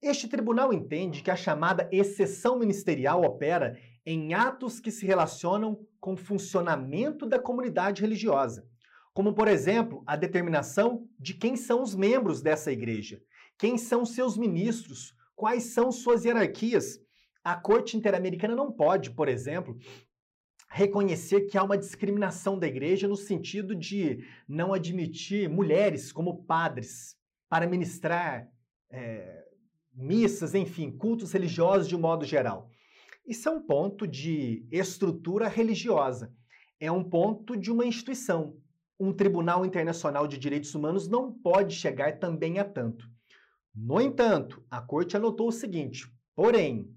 Este 0.02 0.28
tribunal 0.28 0.74
entende 0.74 1.22
que 1.22 1.30
a 1.30 1.36
chamada 1.36 1.88
exceção 1.92 2.58
ministerial 2.58 3.22
opera 3.22 3.78
em 4.04 4.34
atos 4.34 4.80
que 4.80 4.90
se 4.90 5.06
relacionam 5.06 5.80
com 6.00 6.14
o 6.14 6.18
funcionamento 6.18 7.28
da 7.28 7.38
comunidade 7.38 8.02
religiosa, 8.02 8.68
como, 9.14 9.36
por 9.36 9.48
exemplo, 9.48 10.04
a 10.08 10.16
determinação 10.16 11.08
de 11.20 11.36
quem 11.36 11.56
são 11.56 11.84
os 11.84 11.94
membros 11.94 12.42
dessa 12.42 12.72
igreja, 12.72 13.22
quem 13.60 13.78
são 13.78 14.04
seus 14.04 14.36
ministros, 14.36 15.14
quais 15.36 15.66
são 15.66 15.92
suas 15.92 16.26
hierarquias, 16.26 16.98
a 17.44 17.56
Corte 17.56 17.98
Interamericana 17.98 18.56
não 18.56 18.72
pode, 18.72 19.12
por 19.12 19.28
exemplo, 19.28 19.78
reconhecer 20.70 21.42
que 21.42 21.58
há 21.58 21.64
uma 21.64 21.78
discriminação 21.78 22.58
da 22.58 22.68
igreja 22.68 23.08
no 23.08 23.16
sentido 23.16 23.76
de 23.76 24.26
não 24.48 24.74
admitir 24.74 25.50
mulheres 25.50 26.12
como 26.12 26.44
padres 26.46 27.18
para 27.50 27.68
ministrar 27.68 28.48
é, 28.90 29.44
missas, 29.94 30.56
enfim, 30.56 30.90
cultos 30.90 31.32
religiosos 31.34 31.88
de 31.88 31.96
um 31.96 32.00
modo 32.00 32.26
geral. 32.26 32.70
Isso 33.26 33.50
é 33.50 33.52
um 33.52 33.62
ponto 33.62 34.08
de 34.08 34.66
estrutura 34.72 35.48
religiosa, 35.48 36.34
é 36.80 36.92
um 36.92 37.04
ponto 37.04 37.58
de 37.58 37.72
uma 37.72 37.86
instituição. 37.86 38.58
Um 39.00 39.12
Tribunal 39.12 39.66
Internacional 39.66 40.28
de 40.28 40.38
Direitos 40.38 40.74
Humanos 40.74 41.08
não 41.08 41.34
pode 41.34 41.76
chegar 41.76 42.20
também 42.20 42.60
a 42.60 42.64
tanto. 42.64 43.10
No 43.74 44.00
entanto, 44.00 44.64
a 44.70 44.82
Corte 44.82 45.18
anotou 45.18 45.48
o 45.48 45.52
seguinte: 45.52 46.08
porém, 46.36 46.94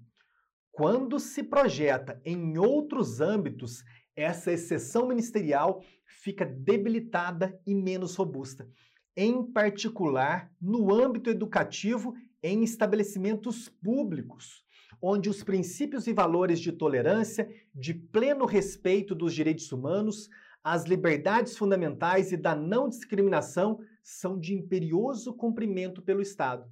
quando 0.75 1.21
se 1.21 1.41
projeta 1.41 2.21
em 2.25 2.57
outros 2.57 3.21
âmbitos, 3.21 3.81
essa 4.13 4.51
exceção 4.51 5.07
ministerial 5.07 5.81
fica 6.05 6.45
debilitada 6.45 7.57
e 7.65 7.73
menos 7.73 8.15
robusta, 8.15 8.67
em 9.15 9.41
particular 9.53 10.51
no 10.61 10.93
âmbito 10.93 11.29
educativo 11.29 12.13
em 12.43 12.61
estabelecimentos 12.61 13.69
públicos, 13.69 14.65
onde 15.01 15.29
os 15.29 15.41
princípios 15.43 16.07
e 16.07 16.13
valores 16.13 16.59
de 16.59 16.73
tolerância, 16.73 17.49
de 17.73 17.93
pleno 17.93 18.45
respeito 18.45 19.15
dos 19.15 19.33
direitos 19.33 19.71
humanos, 19.71 20.29
as 20.61 20.83
liberdades 20.83 21.55
fundamentais 21.55 22.33
e 22.33 22.37
da 22.37 22.53
não 22.53 22.89
discriminação 22.89 23.79
são 24.03 24.37
de 24.37 24.53
imperioso 24.53 25.33
cumprimento 25.33 26.01
pelo 26.01 26.21
Estado. 26.21 26.69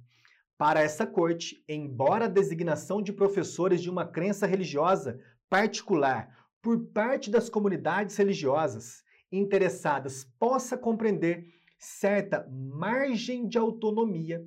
Para 0.56 0.80
essa 0.80 1.04
corte, 1.04 1.64
embora 1.68 2.26
a 2.26 2.28
designação 2.28 3.02
de 3.02 3.12
professores 3.12 3.82
de 3.82 3.90
uma 3.90 4.06
crença 4.06 4.46
religiosa 4.46 5.18
particular 5.50 6.28
por 6.62 6.78
parte 6.86 7.30
das 7.30 7.48
comunidades 7.50 8.16
religiosas 8.16 9.02
interessadas 9.32 10.24
possa 10.38 10.78
compreender 10.78 11.46
certa 11.76 12.48
margem 12.50 13.48
de 13.48 13.58
autonomia, 13.58 14.46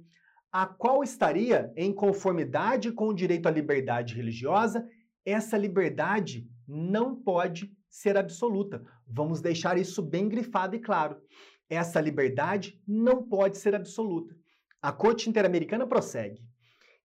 a 0.51 0.65
qual 0.65 1.03
estaria 1.03 1.73
em 1.75 1.93
conformidade 1.93 2.91
com 2.91 3.09
o 3.09 3.13
direito 3.13 3.47
à 3.47 3.51
liberdade 3.51 4.15
religiosa, 4.15 4.87
essa 5.25 5.57
liberdade 5.57 6.49
não 6.65 7.15
pode 7.15 7.69
ser 7.89 8.15
absoluta. 8.15 8.81
Vamos 9.05 9.41
deixar 9.41 9.77
isso 9.77 10.01
bem 10.01 10.29
grifado 10.29 10.75
e 10.75 10.79
claro. 10.79 11.21
Essa 11.69 11.99
liberdade 11.99 12.81
não 12.87 13.23
pode 13.23 13.57
ser 13.57 13.75
absoluta. 13.75 14.36
A 14.81 14.91
Corte 14.91 15.27
Interamericana 15.27 15.87
prossegue. 15.87 16.43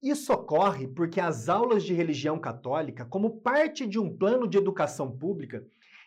Isso 0.03 0.33
ocorre 0.33 0.89
porque 0.89 1.21
as 1.21 1.49
aulas 1.49 1.85
de 1.85 1.93
religião 1.93 2.39
católica, 2.39 3.05
como 3.05 3.41
parte 3.41 3.87
de 3.87 3.99
um 3.99 4.17
plano 4.17 4.49
de 4.49 4.57
educação 4.57 5.11
pública, 5.11 5.63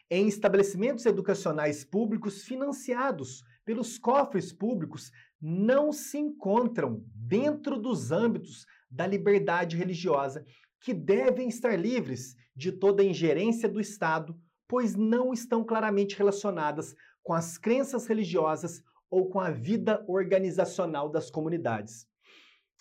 em 0.09 0.27
estabelecimentos 0.27 1.05
educacionais 1.05 1.85
públicos 1.85 2.43
financiados 2.43 3.43
pelos 3.63 3.99
cofres 3.99 4.51
públicos, 4.51 5.11
não 5.39 5.91
se 5.91 6.17
encontram 6.17 7.03
dentro 7.13 7.77
dos 7.79 8.11
âmbitos 8.11 8.65
da 8.89 9.05
liberdade 9.05 9.77
religiosa, 9.77 10.43
que 10.81 10.93
devem 10.93 11.47
estar 11.47 11.75
livres 11.75 12.35
de 12.55 12.71
toda 12.71 13.03
ingerência 13.03 13.69
do 13.69 13.79
Estado, 13.79 14.35
pois 14.67 14.95
não 14.95 15.31
estão 15.31 15.63
claramente 15.63 16.17
relacionadas 16.17 16.95
com 17.21 17.33
as 17.33 17.57
crenças 17.57 18.07
religiosas 18.07 18.81
ou 19.11 19.29
com 19.29 19.41
a 19.41 19.51
vida 19.51 20.03
organizacional 20.07 21.09
das 21.09 21.29
comunidades. 21.29 22.07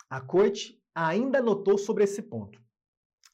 A 0.08 0.20
Corte 0.20 0.80
ainda 0.94 1.42
notou 1.42 1.76
sobre 1.76 2.04
esse 2.04 2.22
ponto. 2.22 2.62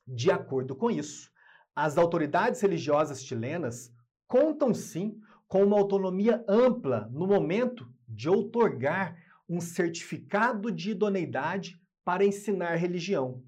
De 0.06 0.30
acordo 0.30 0.74
com 0.74 0.90
isso, 0.90 1.30
as 1.74 1.98
autoridades 1.98 2.60
religiosas 2.62 3.22
chilenas 3.22 3.92
contam 4.26 4.72
sim 4.72 5.20
com 5.46 5.62
uma 5.62 5.76
autonomia 5.76 6.42
ampla 6.48 7.08
no 7.12 7.26
momento 7.26 7.86
de 8.08 8.28
outorgar 8.30 9.16
um 9.48 9.60
certificado 9.60 10.72
de 10.72 10.92
idoneidade 10.92 11.80
para 12.04 12.24
ensinar 12.24 12.76
religião. 12.76 13.42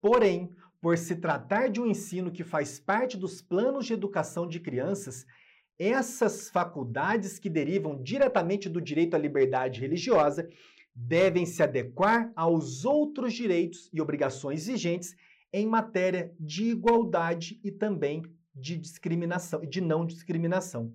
Porém, 0.00 0.56
por 0.80 0.96
se 0.96 1.16
tratar 1.16 1.68
de 1.68 1.80
um 1.80 1.86
ensino 1.86 2.30
que 2.30 2.44
faz 2.44 2.78
parte 2.78 3.16
dos 3.16 3.42
planos 3.42 3.86
de 3.86 3.92
educação 3.92 4.46
de 4.46 4.60
crianças, 4.60 5.26
essas 5.78 6.48
faculdades 6.48 7.38
que 7.38 7.50
derivam 7.50 8.02
diretamente 8.02 8.68
do 8.68 8.80
direito 8.80 9.14
à 9.14 9.18
liberdade 9.18 9.80
religiosa 9.80 10.48
devem 10.94 11.44
se 11.44 11.62
adequar 11.62 12.32
aos 12.34 12.84
outros 12.84 13.34
direitos 13.34 13.90
e 13.92 14.00
obrigações 14.00 14.66
vigentes 14.66 15.14
em 15.52 15.66
matéria 15.66 16.34
de 16.40 16.64
igualdade 16.64 17.60
e 17.62 17.70
também 17.70 18.22
de 18.54 18.76
discriminação 18.78 19.62
e 19.62 19.66
de 19.66 19.82
não 19.82 20.06
discriminação. 20.06 20.92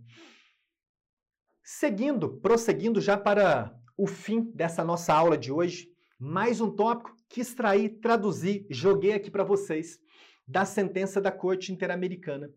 Seguindo, 1.64 2.38
prosseguindo 2.40 3.00
já 3.00 3.16
para 3.16 3.76
o 3.96 4.08
fim 4.08 4.52
dessa 4.56 4.84
nossa 4.84 5.14
aula 5.14 5.38
de 5.38 5.52
hoje, 5.52 5.88
mais 6.18 6.60
um 6.60 6.72
tópico 6.72 7.16
que 7.30 7.42
extraí, 7.42 7.88
traduzi, 7.88 8.66
joguei 8.70 9.14
aqui 9.14 9.30
para 9.30 9.44
vocês 9.44 10.00
da 10.48 10.66
sentença 10.66 11.22
da 11.22 11.32
Corte 11.32 11.72
Interamericana. 11.72 12.52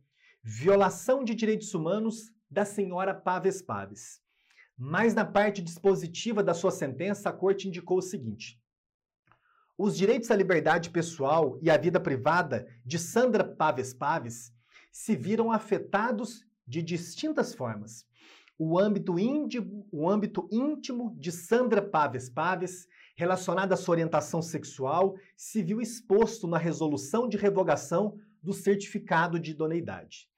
Violação 0.47 1.25
de 1.25 1.35
direitos 1.35 1.73
humanos 1.73 2.31
da 2.51 2.67
senhora 2.67 3.15
Paves 3.15 3.63
Paves. 3.63 4.21
Mas 4.77 5.15
na 5.15 5.25
parte 5.25 5.63
dispositiva 5.63 6.43
da 6.43 6.53
sua 6.53 6.71
sentença, 6.71 7.31
a 7.31 7.33
Corte 7.33 7.67
indicou 7.67 7.97
o 7.97 8.03
seguinte: 8.03 8.61
os 9.79 9.97
direitos 9.97 10.31
à 10.31 10.37
liberdade 10.37 10.91
pessoal 10.91 11.59
e 11.63 11.71
à 11.71 11.79
vida 11.79 11.99
privada 11.99 12.67
de 12.85 12.99
Sandra 12.99 13.43
Paves 13.43 13.95
Paves 13.95 14.53
se 14.93 15.17
viram 15.17 15.51
afetados 15.51 16.45
de 16.67 16.83
distintas 16.83 17.55
formas. 17.55 18.07
O 18.59 18.79
âmbito, 18.79 19.19
íntimo, 19.19 19.89
o 19.91 20.07
âmbito 20.07 20.47
íntimo 20.53 21.17
de 21.19 21.33
Sandra 21.33 21.81
Paves 21.81 22.29
Paves, 22.29 22.87
relacionado 23.17 23.73
à 23.73 23.79
sua 23.79 23.93
orientação 23.93 24.43
sexual, 24.43 25.15
se 25.39 25.63
viu 25.63 25.81
exposto 25.81 26.47
na 26.47 26.59
resolução 26.59 27.27
de 27.27 27.39
revogação 27.39 28.19
do 28.43 28.53
certificado 28.53 29.41
de 29.41 29.53
idoneidade. 29.53 30.29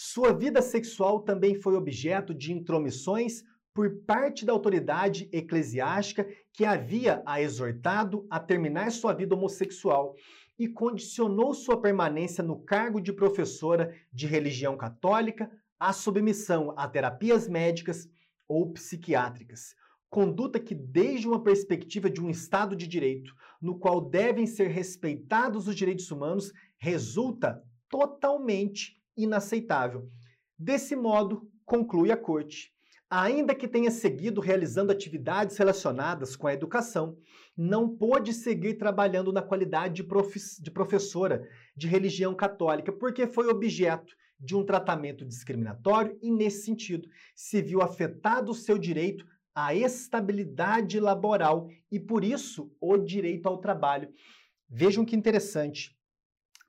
Sua 0.00 0.32
vida 0.32 0.62
sexual 0.62 1.22
também 1.22 1.56
foi 1.56 1.74
objeto 1.74 2.32
de 2.32 2.52
intromissões 2.52 3.42
por 3.74 3.96
parte 4.06 4.46
da 4.46 4.52
autoridade 4.52 5.28
eclesiástica 5.32 6.24
que 6.52 6.64
havia 6.64 7.20
a 7.26 7.42
exortado 7.42 8.24
a 8.30 8.38
terminar 8.38 8.92
sua 8.92 9.12
vida 9.12 9.34
homossexual 9.34 10.14
e 10.56 10.68
condicionou 10.68 11.52
sua 11.52 11.80
permanência 11.80 12.44
no 12.44 12.60
cargo 12.60 13.00
de 13.00 13.12
professora 13.12 13.92
de 14.12 14.28
religião 14.28 14.76
católica 14.76 15.50
à 15.80 15.92
submissão 15.92 16.72
a 16.76 16.86
terapias 16.86 17.48
médicas 17.48 18.08
ou 18.46 18.72
psiquiátricas. 18.72 19.74
Conduta 20.08 20.60
que, 20.60 20.76
desde 20.76 21.26
uma 21.26 21.42
perspectiva 21.42 22.08
de 22.08 22.22
um 22.22 22.30
Estado 22.30 22.76
de 22.76 22.86
Direito, 22.86 23.34
no 23.60 23.76
qual 23.76 24.00
devem 24.00 24.46
ser 24.46 24.68
respeitados 24.68 25.66
os 25.66 25.74
direitos 25.74 26.08
humanos, 26.12 26.52
resulta 26.76 27.60
totalmente 27.88 28.97
inaceitável. 29.18 30.08
Desse 30.58 30.96
modo, 30.96 31.50
conclui 31.64 32.10
a 32.10 32.16
Corte, 32.16 32.72
ainda 33.10 33.54
que 33.54 33.68
tenha 33.68 33.90
seguido 33.90 34.40
realizando 34.40 34.92
atividades 34.92 35.56
relacionadas 35.56 36.36
com 36.36 36.46
a 36.46 36.52
educação, 36.54 37.16
não 37.56 37.88
pôde 37.96 38.32
seguir 38.32 38.74
trabalhando 38.74 39.32
na 39.32 39.42
qualidade 39.42 40.02
de, 40.02 40.08
de 40.62 40.70
professora 40.70 41.46
de 41.76 41.86
religião 41.86 42.34
católica, 42.34 42.92
porque 42.92 43.26
foi 43.26 43.48
objeto 43.48 44.14
de 44.38 44.54
um 44.54 44.64
tratamento 44.64 45.24
discriminatório 45.24 46.16
e, 46.22 46.30
nesse 46.30 46.64
sentido, 46.64 47.08
se 47.34 47.60
viu 47.60 47.82
afetado 47.82 48.52
o 48.52 48.54
seu 48.54 48.78
direito 48.78 49.26
à 49.54 49.74
estabilidade 49.74 51.00
laboral 51.00 51.68
e, 51.90 51.98
por 51.98 52.22
isso, 52.22 52.70
o 52.80 52.96
direito 52.96 53.46
ao 53.48 53.58
trabalho. 53.58 54.08
Vejam 54.68 55.04
que 55.04 55.16
interessante. 55.16 55.96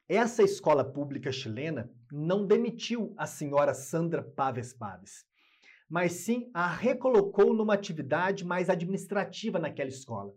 Essa 0.07 0.41
escola 0.41 0.83
pública 0.83 1.31
chilena 1.31 1.91
não 2.11 2.45
demitiu 2.45 3.13
a 3.17 3.25
senhora 3.25 3.73
Sandra 3.73 4.23
Paves 4.23 4.73
Paves 4.73 5.29
mas 5.89 6.11
sim 6.11 6.49
a 6.53 6.67
recolocou 6.67 7.53
numa 7.53 7.73
atividade 7.73 8.45
mais 8.45 8.69
administrativa 8.69 9.57
naquela 9.57 9.89
escola. 9.89 10.31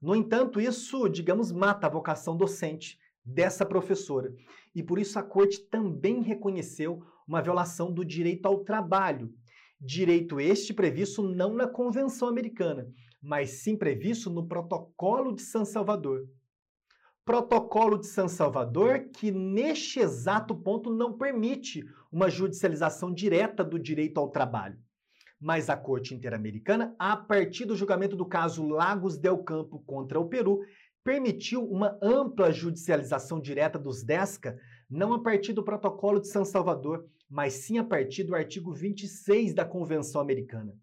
No 0.00 0.14
entanto, 0.14 0.60
isso, 0.60 1.08
digamos, 1.08 1.50
mata 1.50 1.86
a 1.86 1.90
vocação 1.90 2.36
docente 2.36 2.98
dessa 3.24 3.64
professora. 3.64 4.34
E 4.74 4.82
por 4.82 4.98
isso 4.98 5.18
a 5.18 5.22
corte 5.22 5.60
também 5.70 6.20
reconheceu 6.20 7.02
uma 7.26 7.40
violação 7.40 7.90
do 7.90 8.04
direito 8.04 8.44
ao 8.44 8.62
trabalho. 8.62 9.32
Direito 9.80 10.38
este 10.38 10.74
previsto 10.74 11.22
não 11.22 11.54
na 11.54 11.66
Convenção 11.66 12.28
Americana, 12.28 12.86
mas 13.22 13.62
sim 13.62 13.76
previsto 13.76 14.28
no 14.28 14.46
Protocolo 14.46 15.34
de 15.34 15.40
San 15.40 15.64
Salvador. 15.64 16.28
Protocolo 17.24 17.96
de 17.96 18.06
San 18.06 18.28
Salvador 18.28 19.08
que, 19.14 19.30
neste 19.30 19.98
exato 19.98 20.54
ponto, 20.54 20.94
não 20.94 21.16
permite 21.16 21.82
uma 22.12 22.28
judicialização 22.28 23.12
direta 23.12 23.64
do 23.64 23.78
direito 23.78 24.20
ao 24.20 24.28
trabalho. 24.28 24.78
Mas 25.40 25.70
a 25.70 25.76
Corte 25.76 26.14
Interamericana, 26.14 26.94
a 26.98 27.16
partir 27.16 27.64
do 27.64 27.74
julgamento 27.74 28.14
do 28.14 28.26
caso 28.26 28.66
Lagos 28.66 29.16
del 29.16 29.38
Campo 29.38 29.82
contra 29.86 30.20
o 30.20 30.28
Peru, 30.28 30.60
permitiu 31.02 31.64
uma 31.64 31.98
ampla 32.02 32.52
judicialização 32.52 33.40
direta 33.40 33.78
dos 33.78 34.02
DESCA, 34.02 34.58
não 34.88 35.14
a 35.14 35.22
partir 35.22 35.54
do 35.54 35.64
Protocolo 35.64 36.20
de 36.20 36.28
San 36.28 36.44
Salvador, 36.44 37.06
mas 37.28 37.54
sim 37.54 37.78
a 37.78 37.84
partir 37.84 38.24
do 38.24 38.34
artigo 38.34 38.72
26 38.72 39.54
da 39.54 39.64
Convenção 39.64 40.20
Americana. 40.20 40.74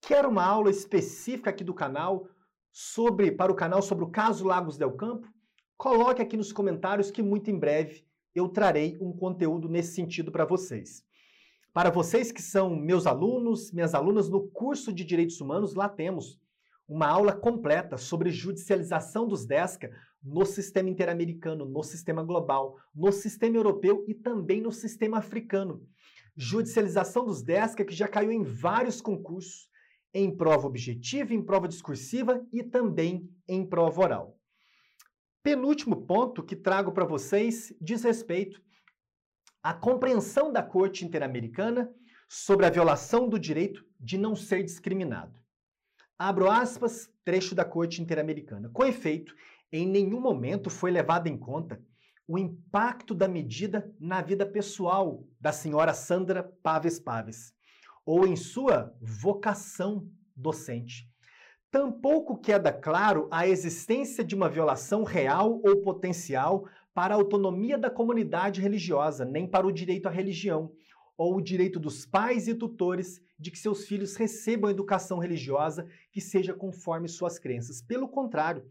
Quer 0.00 0.26
uma 0.26 0.44
aula 0.44 0.70
específica 0.70 1.50
aqui 1.50 1.64
do 1.64 1.72
canal 1.72 2.28
sobre 2.70 3.30
para 3.30 3.52
o 3.52 3.56
canal 3.56 3.80
sobre 3.80 4.04
o 4.04 4.10
caso 4.10 4.44
Lagos 4.44 4.76
del 4.76 4.92
Campo? 4.92 5.33
Coloque 5.76 6.22
aqui 6.22 6.36
nos 6.36 6.52
comentários 6.52 7.10
que 7.10 7.22
muito 7.22 7.50
em 7.50 7.58
breve 7.58 8.06
eu 8.34 8.48
trarei 8.48 8.96
um 9.00 9.12
conteúdo 9.12 9.68
nesse 9.68 9.94
sentido 9.94 10.30
para 10.30 10.44
vocês. 10.44 11.04
Para 11.72 11.90
vocês 11.90 12.30
que 12.30 12.40
são 12.40 12.74
meus 12.76 13.06
alunos, 13.06 13.72
minhas 13.72 13.94
alunas 13.94 14.28
no 14.28 14.48
curso 14.48 14.92
de 14.92 15.04
Direitos 15.04 15.40
Humanos, 15.40 15.74
lá 15.74 15.88
temos 15.88 16.40
uma 16.88 17.08
aula 17.08 17.32
completa 17.32 17.96
sobre 17.96 18.30
judicialização 18.30 19.26
dos 19.26 19.44
DESCA 19.44 19.90
no 20.22 20.44
sistema 20.46 20.88
interamericano, 20.88 21.64
no 21.64 21.82
sistema 21.82 22.22
global, 22.22 22.76
no 22.94 23.10
sistema 23.10 23.56
europeu 23.56 24.04
e 24.06 24.14
também 24.14 24.60
no 24.60 24.70
sistema 24.70 25.18
africano. 25.18 25.84
Judicialização 26.36 27.24
dos 27.24 27.42
DESCA 27.42 27.84
que 27.84 27.94
já 27.94 28.06
caiu 28.06 28.30
em 28.30 28.44
vários 28.44 29.00
concursos, 29.00 29.68
em 30.12 30.34
prova 30.34 30.68
objetiva, 30.68 31.34
em 31.34 31.42
prova 31.42 31.66
discursiva 31.66 32.46
e 32.52 32.62
também 32.62 33.28
em 33.48 33.66
prova 33.66 34.02
oral. 34.02 34.38
Penúltimo 35.44 36.06
ponto 36.06 36.42
que 36.42 36.56
trago 36.56 36.90
para 36.90 37.04
vocês 37.04 37.70
diz 37.78 38.02
respeito 38.02 38.62
à 39.62 39.74
compreensão 39.74 40.50
da 40.50 40.62
Corte 40.62 41.04
Interamericana 41.04 41.92
sobre 42.26 42.64
a 42.64 42.70
violação 42.70 43.28
do 43.28 43.38
direito 43.38 43.84
de 44.00 44.16
não 44.16 44.34
ser 44.34 44.62
discriminado. 44.62 45.38
Abro 46.18 46.50
aspas, 46.50 47.10
trecho 47.22 47.54
da 47.54 47.62
Corte 47.62 48.00
Interamericana. 48.00 48.70
Com 48.72 48.86
efeito, 48.86 49.34
em 49.70 49.86
nenhum 49.86 50.18
momento 50.18 50.70
foi 50.70 50.90
levado 50.90 51.26
em 51.26 51.36
conta 51.36 51.78
o 52.26 52.38
impacto 52.38 53.14
da 53.14 53.28
medida 53.28 53.94
na 54.00 54.22
vida 54.22 54.46
pessoal 54.46 55.28
da 55.38 55.52
senhora 55.52 55.92
Sandra 55.92 56.42
Paves 56.62 56.98
Paves, 56.98 57.52
ou 58.06 58.26
em 58.26 58.34
sua 58.34 58.96
vocação 58.98 60.10
docente. 60.34 61.06
Tampouco 61.74 62.38
queda 62.38 62.72
claro 62.72 63.26
a 63.32 63.48
existência 63.48 64.22
de 64.22 64.32
uma 64.32 64.48
violação 64.48 65.02
real 65.02 65.60
ou 65.64 65.82
potencial 65.82 66.68
para 66.94 67.12
a 67.12 67.16
autonomia 67.16 67.76
da 67.76 67.90
comunidade 67.90 68.60
religiosa, 68.60 69.24
nem 69.24 69.44
para 69.44 69.66
o 69.66 69.72
direito 69.72 70.06
à 70.06 70.10
religião, 70.12 70.70
ou 71.18 71.34
o 71.34 71.42
direito 71.42 71.80
dos 71.80 72.06
pais 72.06 72.46
e 72.46 72.54
tutores 72.54 73.20
de 73.36 73.50
que 73.50 73.58
seus 73.58 73.88
filhos 73.88 74.14
recebam 74.14 74.70
educação 74.70 75.18
religiosa 75.18 75.84
que 76.12 76.20
seja 76.20 76.54
conforme 76.54 77.08
suas 77.08 77.40
crenças. 77.40 77.82
Pelo 77.82 78.06
contrário, 78.06 78.64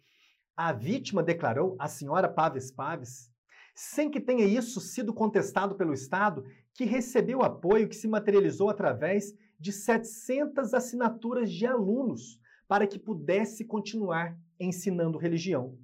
a 0.55 0.71
vítima 0.71 1.21
declarou, 1.21 1.75
a 1.77 1.89
senhora 1.89 2.29
Paves 2.29 2.71
Paves, 2.71 3.29
sem 3.75 4.09
que 4.09 4.21
tenha 4.21 4.45
isso 4.45 4.79
sido 4.79 5.13
contestado 5.13 5.75
pelo 5.75 5.93
Estado, 5.93 6.45
que 6.73 6.85
recebeu 6.85 7.41
apoio 7.41 7.89
que 7.89 7.97
se 7.97 8.07
materializou 8.07 8.69
através 8.69 9.33
de 9.59 9.73
700 9.73 10.73
assinaturas 10.73 11.51
de 11.51 11.65
alunos 11.65 12.41
para 12.73 12.87
que 12.87 12.97
pudesse 12.97 13.63
continuar 13.65 14.35
ensinando 14.59 15.19
religião. 15.19 15.77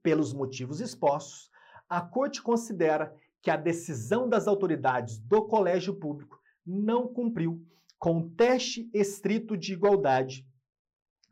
Pelos 0.00 0.32
motivos 0.32 0.80
expostos, 0.80 1.50
a 1.88 2.00
Corte 2.00 2.40
considera 2.40 3.12
que 3.42 3.50
a 3.50 3.56
decisão 3.56 4.28
das 4.28 4.46
autoridades 4.46 5.18
do 5.18 5.44
colégio 5.44 5.92
público 5.98 6.38
não 6.64 7.12
cumpriu 7.12 7.60
com 7.98 8.18
o 8.18 8.30
teste 8.30 8.88
estrito 8.94 9.56
de 9.56 9.72
igualdade 9.72 10.46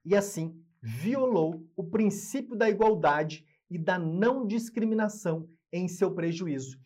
e, 0.04 0.16
assim, 0.16 0.60
violou 0.82 1.64
o 1.76 1.84
princípio 1.84 2.56
da 2.56 2.68
igualdade 2.68 3.46
e 3.70 3.78
da 3.78 4.00
não 4.00 4.44
discriminação 4.44 5.48
em 5.72 5.86
seu 5.86 6.12
prejuízo. 6.12 6.76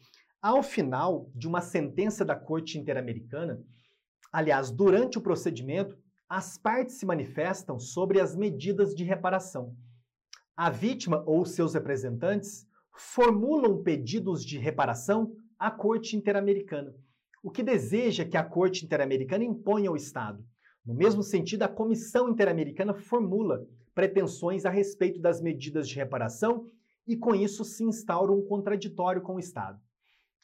Ao 0.43 0.63
final 0.63 1.31
de 1.35 1.49
uma 1.49 1.63
sentença 1.63 2.27
da 2.27 2.37
Corte 2.37 2.79
Interamericana, 2.79 3.59
aliás, 4.31 4.71
durante 4.71 5.17
o 5.17 5.23
procedimento, 5.23 5.99
as 6.29 6.59
partes 6.59 6.97
se 6.97 7.07
manifestam 7.07 7.79
sobre 7.79 8.21
as 8.21 8.35
medidas 8.35 8.95
de 8.95 9.05
reparação. 9.05 9.77
A 10.57 10.71
vítima 10.71 11.23
ou 11.27 11.45
seus 11.45 11.75
representantes 11.75 12.67
formulam 12.93 13.83
pedidos 13.83 14.45
de 14.45 14.59
reparação 14.59 15.37
à 15.59 15.71
Corte 15.71 16.17
Interamericana, 16.17 16.95
o 17.43 17.51
que 17.51 17.63
deseja 17.63 18.25
que 18.25 18.37
a 18.37 18.43
Corte 18.43 18.85
Interamericana 18.85 19.45
imponha 19.45 19.89
ao 19.89 19.97
Estado. 19.97 20.45
No 20.85 20.95
mesmo 20.95 21.23
sentido, 21.23 21.63
a 21.63 21.69
Comissão 21.69 22.29
Interamericana 22.29 22.93
formula 22.95 23.67
pretensões 23.95 24.65
a 24.65 24.71
respeito 24.71 25.21
das 25.21 25.41
medidas 25.41 25.89
de 25.89 25.95
reparação 25.95 26.69
e 27.07 27.17
com 27.17 27.35
isso 27.35 27.65
se 27.65 27.85
instaura 27.85 28.33
um 28.33 28.43
contraditório 28.43 29.23
com 29.23 29.37
o 29.37 29.41
Estado. 29.41 29.81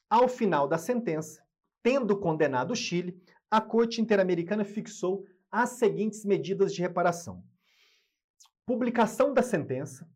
Ao 0.09 0.29
final 0.29 0.69
da 0.69 0.79
sentença, 0.79 1.43
tendo 1.83 2.17
condenado 2.17 2.71
o 2.71 2.77
Chile, 2.77 3.21
a 3.51 3.61
Corte 3.61 4.01
Interamericana 4.01 4.65
fixou 4.65 5.25
as 5.53 5.73
seguintes 5.73 6.25
medidas 6.25 6.75
de 6.75 6.81
reparação: 6.81 7.45
publicação 8.65 9.35
da 9.35 9.43
sentença, 9.43 10.09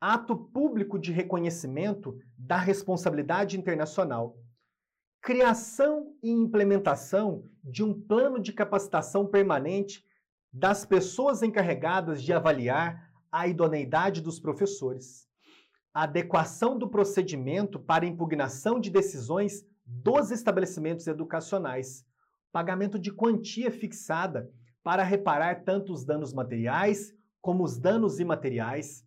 ato 0.00 0.34
público 0.34 0.98
de 0.98 1.12
reconhecimento 1.12 2.18
da 2.36 2.56
responsabilidade 2.56 3.58
internacional, 3.58 4.38
criação 5.20 6.16
e 6.22 6.30
implementação 6.30 7.46
de 7.62 7.84
um 7.84 7.92
plano 7.92 8.40
de 8.40 8.54
capacitação 8.54 9.26
permanente 9.26 10.02
das 10.50 10.86
pessoas 10.86 11.42
encarregadas 11.42 12.22
de 12.22 12.32
avaliar 12.32 13.12
a 13.30 13.46
idoneidade 13.46 14.22
dos 14.22 14.40
professores, 14.40 15.28
adequação 15.92 16.78
do 16.78 16.88
procedimento 16.88 17.78
para 17.78 18.06
impugnação 18.06 18.80
de 18.80 18.90
decisões 18.90 19.64
dos 19.84 20.30
estabelecimentos 20.30 21.06
educacionais, 21.06 22.04
pagamento 22.50 22.98
de 22.98 23.12
quantia 23.12 23.70
fixada 23.70 24.50
para 24.82 25.02
reparar 25.02 25.64
tanto 25.64 25.92
os 25.92 26.04
danos 26.04 26.32
materiais 26.32 27.14
como 27.40 27.64
os 27.64 27.78
danos 27.78 28.20
imateriais, 28.20 29.04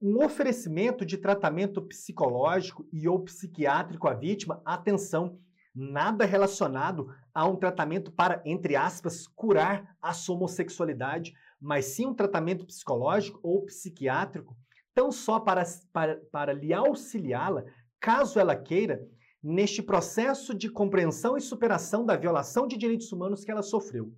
um 0.00 0.24
oferecimento 0.24 1.04
de 1.04 1.16
tratamento 1.16 1.80
psicológico 1.82 2.86
e 2.92 3.08
ou 3.08 3.20
psiquiátrico 3.20 4.08
à 4.08 4.14
vítima, 4.14 4.60
atenção, 4.64 5.38
nada 5.74 6.24
relacionado 6.24 7.08
a 7.34 7.46
um 7.46 7.56
tratamento 7.56 8.10
para, 8.10 8.42
entre 8.44 8.76
aspas, 8.76 9.26
curar 9.26 9.96
a 10.00 10.12
sua 10.12 10.36
homossexualidade, 10.36 11.34
mas 11.60 11.86
sim 11.86 12.06
um 12.06 12.14
tratamento 12.14 12.66
psicológico 12.66 13.40
ou 13.42 13.64
psiquiátrico 13.64 14.56
tão 14.94 15.12
só 15.12 15.38
para, 15.38 15.62
para, 15.92 16.16
para 16.32 16.52
lhe 16.54 16.72
auxiliá-la, 16.72 17.64
caso 18.00 18.38
ela 18.38 18.56
queira, 18.56 19.06
neste 19.42 19.82
processo 19.82 20.54
de 20.54 20.70
compreensão 20.70 21.36
e 21.36 21.40
superação 21.40 22.04
da 22.04 22.16
violação 22.16 22.66
de 22.66 22.78
direitos 22.78 23.12
humanos 23.12 23.44
que 23.44 23.50
ela 23.50 23.62
sofreu. 23.62 24.12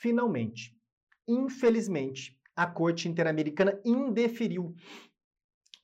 Finalmente, 0.00 0.76
infelizmente, 1.26 2.38
a 2.54 2.66
Corte 2.66 3.08
Interamericana 3.08 3.80
indeferiu 3.84 4.74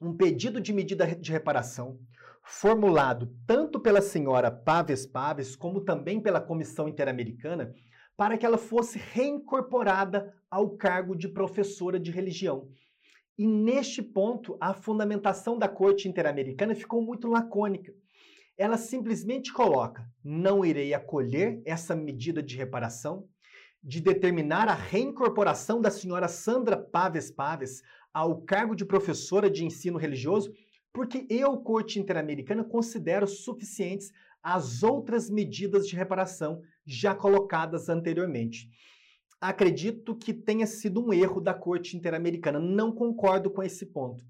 um 0.01 0.15
pedido 0.17 0.61
de 0.61 0.73
medida 0.73 1.07
de 1.07 1.33
reparação 1.33 1.99
formulado 2.45 3.35
tanto 3.47 3.81
pela 3.81 4.03
senhora 4.03 4.51
Paves 4.51 5.07
Paves 5.07 5.57
como 5.57 5.81
também 5.81 6.21
pela 6.21 6.41
Comissão 6.41 6.89
Interamericana 6.89 7.73
para 8.17 8.37
que 8.37 8.45
ela 8.45 8.59
fosse 8.59 8.99
reincorporada 8.99 10.35
ao 10.51 10.77
cargo 10.77 11.17
de 11.17 11.29
professora 11.29 11.99
de 11.99 12.11
religião. 12.11 12.69
E 13.39 13.47
neste 13.47 14.03
ponto, 14.03 14.59
a 14.61 14.75
fundamentação 14.75 15.59
da 15.59 15.69
Corte 15.69 16.07
Interamericana 16.07 16.75
ficou 16.75 17.01
muito 17.01 17.29
lacônica. 17.29 17.95
Ela 18.59 18.77
simplesmente 18.77 19.53
coloca: 19.53 20.07
não 20.23 20.65
irei 20.65 20.93
acolher 20.93 21.63
essa 21.65 21.97
medida 21.97 22.43
de 22.43 22.57
reparação, 22.57 23.27
de 23.83 24.01
determinar 24.01 24.69
a 24.69 24.75
reincorporação 24.75 25.81
da 25.81 25.91
senhora 25.91 26.29
Sandra 26.29 26.77
Paves 26.77 27.31
Paves 27.31 27.83
ao 28.13 28.43
cargo 28.43 28.75
de 28.75 28.85
professora 28.85 29.51
de 29.51 29.65
ensino 29.65 29.99
religioso, 29.99 30.53
porque 30.93 31.27
eu, 31.29 31.57
Corte 31.59 31.99
Interamericana, 31.99 32.63
considero 32.63 33.27
suficientes 33.27 34.13
as 34.43 34.83
outras 34.83 35.31
medidas 35.31 35.89
de 35.89 35.97
reparação 35.97 36.61
já 36.85 37.15
colocadas 37.15 37.89
anteriormente 37.89 38.69
acredito 39.43 40.15
que 40.15 40.33
tenha 40.33 40.69
sido 40.69 41.05
um 41.05 41.13
erro 41.13 41.41
da 41.41 41.53
Corte 41.53 41.97
Interamericana. 41.97 42.61
Não 42.61 42.93
concordo 42.93 43.51
com 43.51 43.61
esse 43.61 43.87
ponto. 43.87 44.25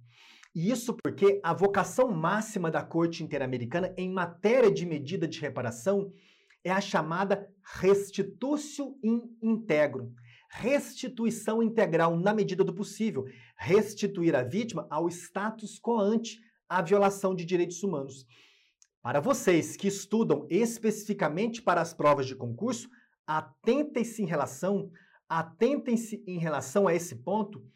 E 0.55 0.71
isso 0.71 0.97
porque 1.03 1.38
a 1.43 1.53
vocação 1.53 2.11
máxima 2.11 2.71
da 2.71 2.83
Corte 2.83 3.23
Interamericana 3.23 3.93
em 3.97 4.11
matéria 4.11 4.73
de 4.73 4.87
medida 4.87 5.29
de 5.29 5.38
reparação 5.38 6.11
é 6.64 6.70
a 6.70 6.81
chamada 6.81 7.48
restitutio 7.81 8.96
in 9.03 9.22
integrum, 9.42 10.12
restituição 10.51 11.62
integral 11.62 12.16
na 12.16 12.35
medida 12.35 12.62
do 12.62 12.75
possível, 12.75 13.25
restituir 13.57 14.35
a 14.35 14.42
vítima 14.42 14.87
ao 14.90 15.09
status 15.09 15.79
coante 15.79 16.40
à 16.68 16.83
violação 16.83 17.35
de 17.35 17.44
direitos 17.44 17.83
humanos. 17.83 18.27
Para 19.03 19.20
vocês 19.20 19.77
que 19.77 19.88
estudam 19.88 20.46
especificamente 20.48 21.61
para 21.61 21.81
as 21.81 21.92
provas 21.92 22.27
de 22.27 22.37
concurso, 22.37 22.88
atentem-se 23.27 24.22
em 24.22 24.27
relação, 24.27 24.90
atentem-se 25.29 26.22
em 26.27 26.38
relação 26.38 26.87
a 26.87 26.94
esse 26.94 27.16
ponto, 27.16 27.66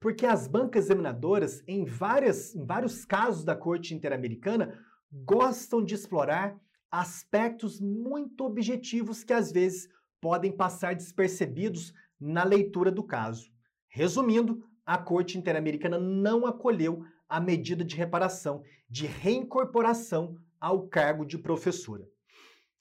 porque 0.00 0.26
as 0.26 0.48
bancas 0.48 0.86
examinadoras, 0.86 1.62
em, 1.68 1.84
várias, 1.84 2.54
em 2.54 2.64
vários 2.64 3.04
casos 3.04 3.44
da 3.44 3.54
Corte 3.54 3.94
Interamericana, 3.94 4.76
gostam 5.12 5.84
de 5.84 5.94
explorar 5.94 6.58
aspectos 6.92 7.80
muito 7.80 8.44
objetivos 8.44 9.24
que 9.24 9.32
às 9.32 9.50
vezes 9.50 9.88
podem 10.20 10.52
passar 10.52 10.94
despercebidos 10.94 11.94
na 12.20 12.44
leitura 12.44 12.90
do 12.90 13.02
caso. 13.02 13.50
Resumindo, 13.88 14.62
a 14.84 14.98
Corte 14.98 15.38
Interamericana 15.38 15.98
não 15.98 16.46
acolheu 16.46 17.02
a 17.26 17.40
medida 17.40 17.82
de 17.82 17.96
reparação, 17.96 18.62
de 18.90 19.06
reincorporação 19.06 20.36
ao 20.60 20.86
cargo 20.86 21.24
de 21.24 21.38
professora. 21.38 22.06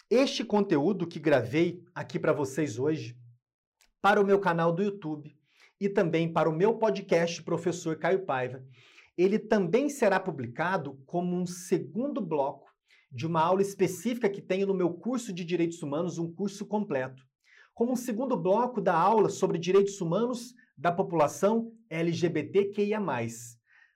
Este 0.09 0.43
conteúdo 0.43 1.07
que 1.07 1.19
gravei 1.19 1.81
aqui 1.95 2.19
para 2.19 2.33
vocês 2.33 2.77
hoje, 2.77 3.17
para 4.01 4.19
o 4.19 4.25
meu 4.25 4.39
canal 4.39 4.73
do 4.73 4.83
YouTube 4.83 5.33
e 5.79 5.87
também 5.87 6.31
para 6.31 6.49
o 6.49 6.55
meu 6.55 6.73
podcast 6.77 7.41
Professor 7.43 7.97
Caio 7.97 8.25
Paiva, 8.25 8.61
ele 9.17 9.39
também 9.39 9.87
será 9.87 10.19
publicado 10.19 11.01
como 11.05 11.35
um 11.35 11.45
segundo 11.45 12.19
bloco 12.19 12.70
de 13.11 13.27
uma 13.27 13.41
aula 13.41 13.61
específica 13.61 14.29
que 14.29 14.41
tenho 14.41 14.65
no 14.65 14.73
meu 14.73 14.93
curso 14.93 15.33
de 15.33 15.43
Direitos 15.43 15.83
Humanos, 15.83 16.17
um 16.17 16.31
curso 16.31 16.65
completo. 16.65 17.23
Como 17.73 17.91
um 17.91 17.95
segundo 17.95 18.37
bloco 18.37 18.79
da 18.79 18.95
aula 18.95 19.29
sobre 19.29 19.57
direitos 19.57 19.99
humanos 19.99 20.53
da 20.77 20.91
população 20.91 21.71
LGBTQIA+. 21.89 22.99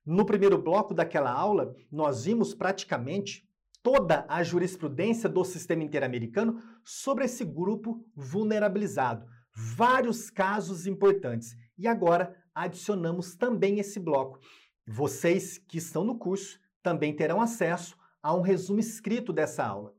No 0.06 0.26
primeiro 0.26 0.62
bloco 0.62 0.94
daquela 0.94 1.32
aula, 1.32 1.74
nós 1.92 2.26
vimos 2.26 2.54
praticamente 2.54 3.48
toda 3.82 4.26
a 4.28 4.44
jurisprudência 4.44 5.30
do 5.30 5.44
sistema 5.46 5.84
interamericano 5.84 6.62
sobre 6.84 7.26
esse 7.26 7.46
grupo 7.46 8.04
vulnerabilizado. 8.16 9.26
Vários 9.56 10.30
casos 10.30 10.86
importantes. 10.86 11.56
E 11.78 11.88
agora 11.88 12.36
adicionamos 12.54 13.36
também 13.36 13.80
esse 13.80 14.00
bloco. 14.00 14.40
Vocês 14.88 15.58
que 15.58 15.78
estão 15.78 16.04
no 16.04 16.18
curso 16.18 16.60
também 16.84 17.16
terão 17.16 17.42
acesso 17.42 17.96
a 18.26 18.34
um 18.34 18.42
resumo 18.42 18.80
escrito 18.80 19.32
dessa 19.32 19.64
aula. 19.64 19.94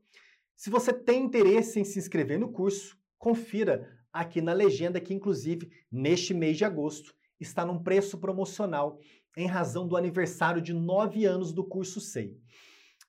Se 0.53 0.69
você 0.69 0.91
tem 0.91 1.23
interesse 1.23 1.79
em 1.79 1.85
se 1.85 1.97
inscrever 1.97 2.37
no 2.37 2.51
curso, 2.51 2.97
confira 3.17 3.89
aqui 4.11 4.41
na 4.41 4.51
legenda 4.51 4.99
que, 4.99 5.13
inclusive, 5.13 5.71
neste 5.89 6.33
mês 6.33 6.57
de 6.57 6.65
agosto, 6.65 7.15
está 7.39 7.65
num 7.65 7.81
preço 7.81 8.17
promocional 8.17 8.99
em 9.37 9.47
razão 9.47 9.87
do 9.87 9.95
aniversário 9.95 10.61
de 10.61 10.73
nove 10.73 11.23
anos 11.23 11.53
do 11.53 11.63
curso 11.63 12.01
SEI. 12.01 12.37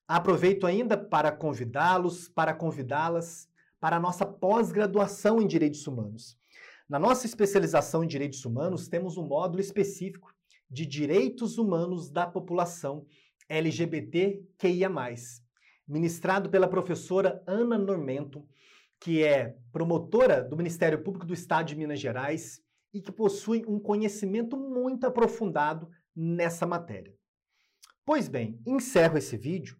Aproveito 0.06 0.68
ainda 0.68 0.96
para 0.96 1.32
convidá-los, 1.32 2.28
para 2.28 2.54
convidá-las 2.54 3.48
para 3.80 3.96
a 3.96 4.00
nossa 4.00 4.24
pós-graduação 4.24 5.42
em 5.42 5.48
Direitos 5.48 5.84
Humanos. 5.84 6.38
Na 6.88 7.00
nossa 7.00 7.26
especialização 7.26 8.04
em 8.04 8.06
Direitos 8.06 8.44
Humanos, 8.44 8.86
temos 8.86 9.16
um 9.16 9.26
módulo 9.26 9.60
específico 9.60 10.32
de 10.70 10.86
Direitos 10.86 11.58
Humanos 11.58 12.08
da 12.08 12.24
População 12.24 13.04
LGBTQIA+, 13.48 14.90
ministrado 15.86 16.50
pela 16.50 16.68
professora 16.68 17.42
Ana 17.46 17.78
Normento, 17.78 18.46
que 19.00 19.22
é 19.22 19.56
promotora 19.72 20.42
do 20.42 20.56
Ministério 20.56 21.02
Público 21.02 21.26
do 21.26 21.34
Estado 21.34 21.68
de 21.68 21.76
Minas 21.76 22.00
Gerais 22.00 22.60
e 22.92 23.00
que 23.00 23.12
possui 23.12 23.64
um 23.66 23.78
conhecimento 23.78 24.56
muito 24.56 25.06
aprofundado 25.06 25.88
nessa 26.14 26.66
matéria. 26.66 27.14
Pois 28.04 28.28
bem, 28.28 28.60
encerro 28.66 29.18
esse 29.18 29.36
vídeo 29.36 29.76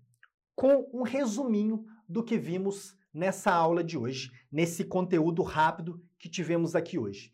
com 0.54 0.88
um 0.92 1.02
resuminho 1.02 1.84
do 2.08 2.22
que 2.22 2.38
vimos 2.38 2.96
nessa 3.12 3.52
aula 3.52 3.82
de 3.82 3.96
hoje, 3.96 4.30
nesse 4.50 4.84
conteúdo 4.84 5.42
rápido 5.42 6.02
que 6.18 6.28
tivemos 6.28 6.74
aqui 6.74 6.98
hoje. 6.98 7.30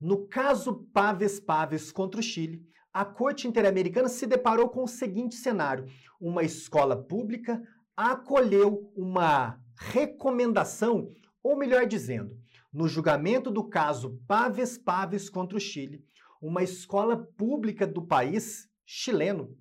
No 0.00 0.26
caso 0.28 0.86
Paves 0.92 1.40
Paves 1.40 1.90
contra 1.90 2.20
o 2.20 2.22
Chile, 2.22 2.66
a 2.96 3.04
Corte 3.04 3.46
Interamericana 3.46 4.08
se 4.08 4.26
deparou 4.26 4.70
com 4.70 4.82
o 4.82 4.88
seguinte 4.88 5.34
cenário: 5.34 5.84
uma 6.18 6.42
escola 6.42 6.96
pública 6.96 7.62
acolheu 7.94 8.90
uma 8.96 9.60
recomendação, 9.78 11.10
ou 11.42 11.58
melhor 11.58 11.86
dizendo, 11.86 12.34
no 12.72 12.88
julgamento 12.88 13.50
do 13.50 13.68
caso 13.68 14.18
Paves 14.26 14.78
Paves 14.78 15.28
contra 15.28 15.58
o 15.58 15.60
Chile, 15.60 16.02
uma 16.40 16.62
escola 16.62 17.18
pública 17.36 17.86
do 17.86 18.00
país 18.00 18.66
chileno 18.86 19.54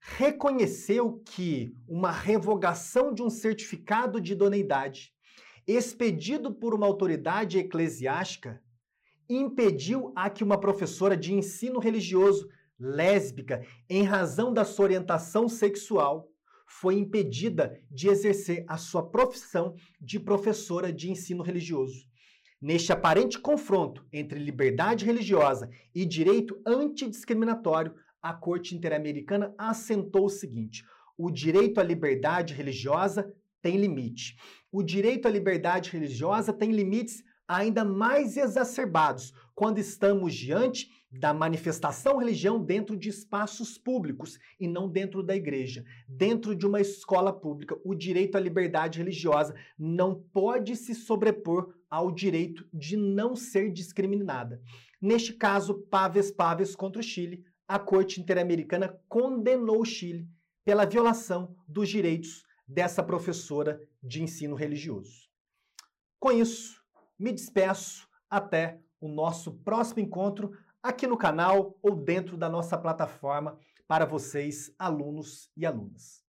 reconheceu 0.00 1.20
que 1.26 1.74
uma 1.88 2.12
revogação 2.12 3.12
de 3.12 3.24
um 3.24 3.28
certificado 3.28 4.20
de 4.20 4.34
idoneidade 4.34 5.12
expedido 5.66 6.54
por 6.54 6.74
uma 6.74 6.86
autoridade 6.86 7.58
eclesiástica 7.58 8.62
impediu 9.28 10.12
a 10.14 10.30
que 10.30 10.44
uma 10.44 10.60
professora 10.60 11.16
de 11.16 11.34
ensino 11.34 11.80
religioso 11.80 12.48
lésbica, 12.78 13.64
em 13.88 14.02
razão 14.02 14.52
da 14.52 14.64
sua 14.64 14.84
orientação 14.84 15.48
sexual, 15.48 16.28
foi 16.66 16.96
impedida 16.96 17.80
de 17.90 18.08
exercer 18.08 18.64
a 18.68 18.76
sua 18.76 19.08
profissão 19.08 19.74
de 20.00 20.20
professora 20.20 20.92
de 20.92 21.10
ensino 21.10 21.42
religioso. 21.42 22.06
Neste 22.60 22.92
aparente 22.92 23.38
confronto 23.38 24.06
entre 24.12 24.38
liberdade 24.38 25.04
religiosa 25.04 25.70
e 25.94 26.04
direito 26.04 26.60
antidiscriminatório, 26.66 27.94
a 28.20 28.34
Corte 28.34 28.74
Interamericana 28.74 29.54
assentou 29.56 30.26
o 30.26 30.30
seguinte: 30.30 30.84
o 31.16 31.30
direito 31.30 31.80
à 31.80 31.82
liberdade 31.82 32.52
religiosa 32.52 33.32
tem 33.62 33.76
limite. 33.76 34.36
O 34.70 34.82
direito 34.82 35.26
à 35.26 35.30
liberdade 35.30 35.90
religiosa 35.90 36.52
tem 36.52 36.72
limites 36.72 37.22
ainda 37.46 37.84
mais 37.84 38.36
exacerbados 38.36 39.32
quando 39.54 39.78
estamos 39.78 40.34
diante 40.34 40.88
da 41.10 41.32
manifestação 41.32 42.18
religião 42.18 42.62
dentro 42.62 42.96
de 42.96 43.08
espaços 43.08 43.78
públicos 43.78 44.38
e 44.60 44.68
não 44.68 44.88
dentro 44.88 45.22
da 45.22 45.34
igreja, 45.34 45.84
dentro 46.06 46.54
de 46.54 46.66
uma 46.66 46.80
escola 46.80 47.32
pública. 47.32 47.78
O 47.84 47.94
direito 47.94 48.36
à 48.36 48.40
liberdade 48.40 48.98
religiosa 48.98 49.54
não 49.78 50.14
pode 50.14 50.76
se 50.76 50.94
sobrepor 50.94 51.74
ao 51.90 52.10
direito 52.10 52.68
de 52.72 52.96
não 52.96 53.34
ser 53.34 53.72
discriminada. 53.72 54.60
Neste 55.00 55.32
caso, 55.32 55.74
Paves 55.74 56.30
Paves 56.30 56.76
contra 56.76 57.00
o 57.00 57.04
Chile, 57.04 57.44
a 57.66 57.78
Corte 57.78 58.20
Interamericana 58.20 58.98
condenou 59.08 59.80
o 59.80 59.86
Chile 59.86 60.28
pela 60.64 60.84
violação 60.84 61.56
dos 61.66 61.88
direitos 61.88 62.44
dessa 62.66 63.02
professora 63.02 63.80
de 64.02 64.22
ensino 64.22 64.54
religioso. 64.54 65.28
Com 66.20 66.32
isso, 66.32 66.82
me 67.18 67.32
despeço 67.32 68.06
até 68.28 68.78
o 69.00 69.08
nosso 69.08 69.52
próximo 69.60 70.00
encontro 70.00 70.50
aqui 70.88 71.06
no 71.06 71.16
canal 71.16 71.76
ou 71.82 71.94
dentro 71.94 72.36
da 72.36 72.48
nossa 72.48 72.76
plataforma 72.76 73.58
para 73.86 74.04
vocês, 74.04 74.74
alunos 74.78 75.50
e 75.56 75.64
alunas. 75.64 76.27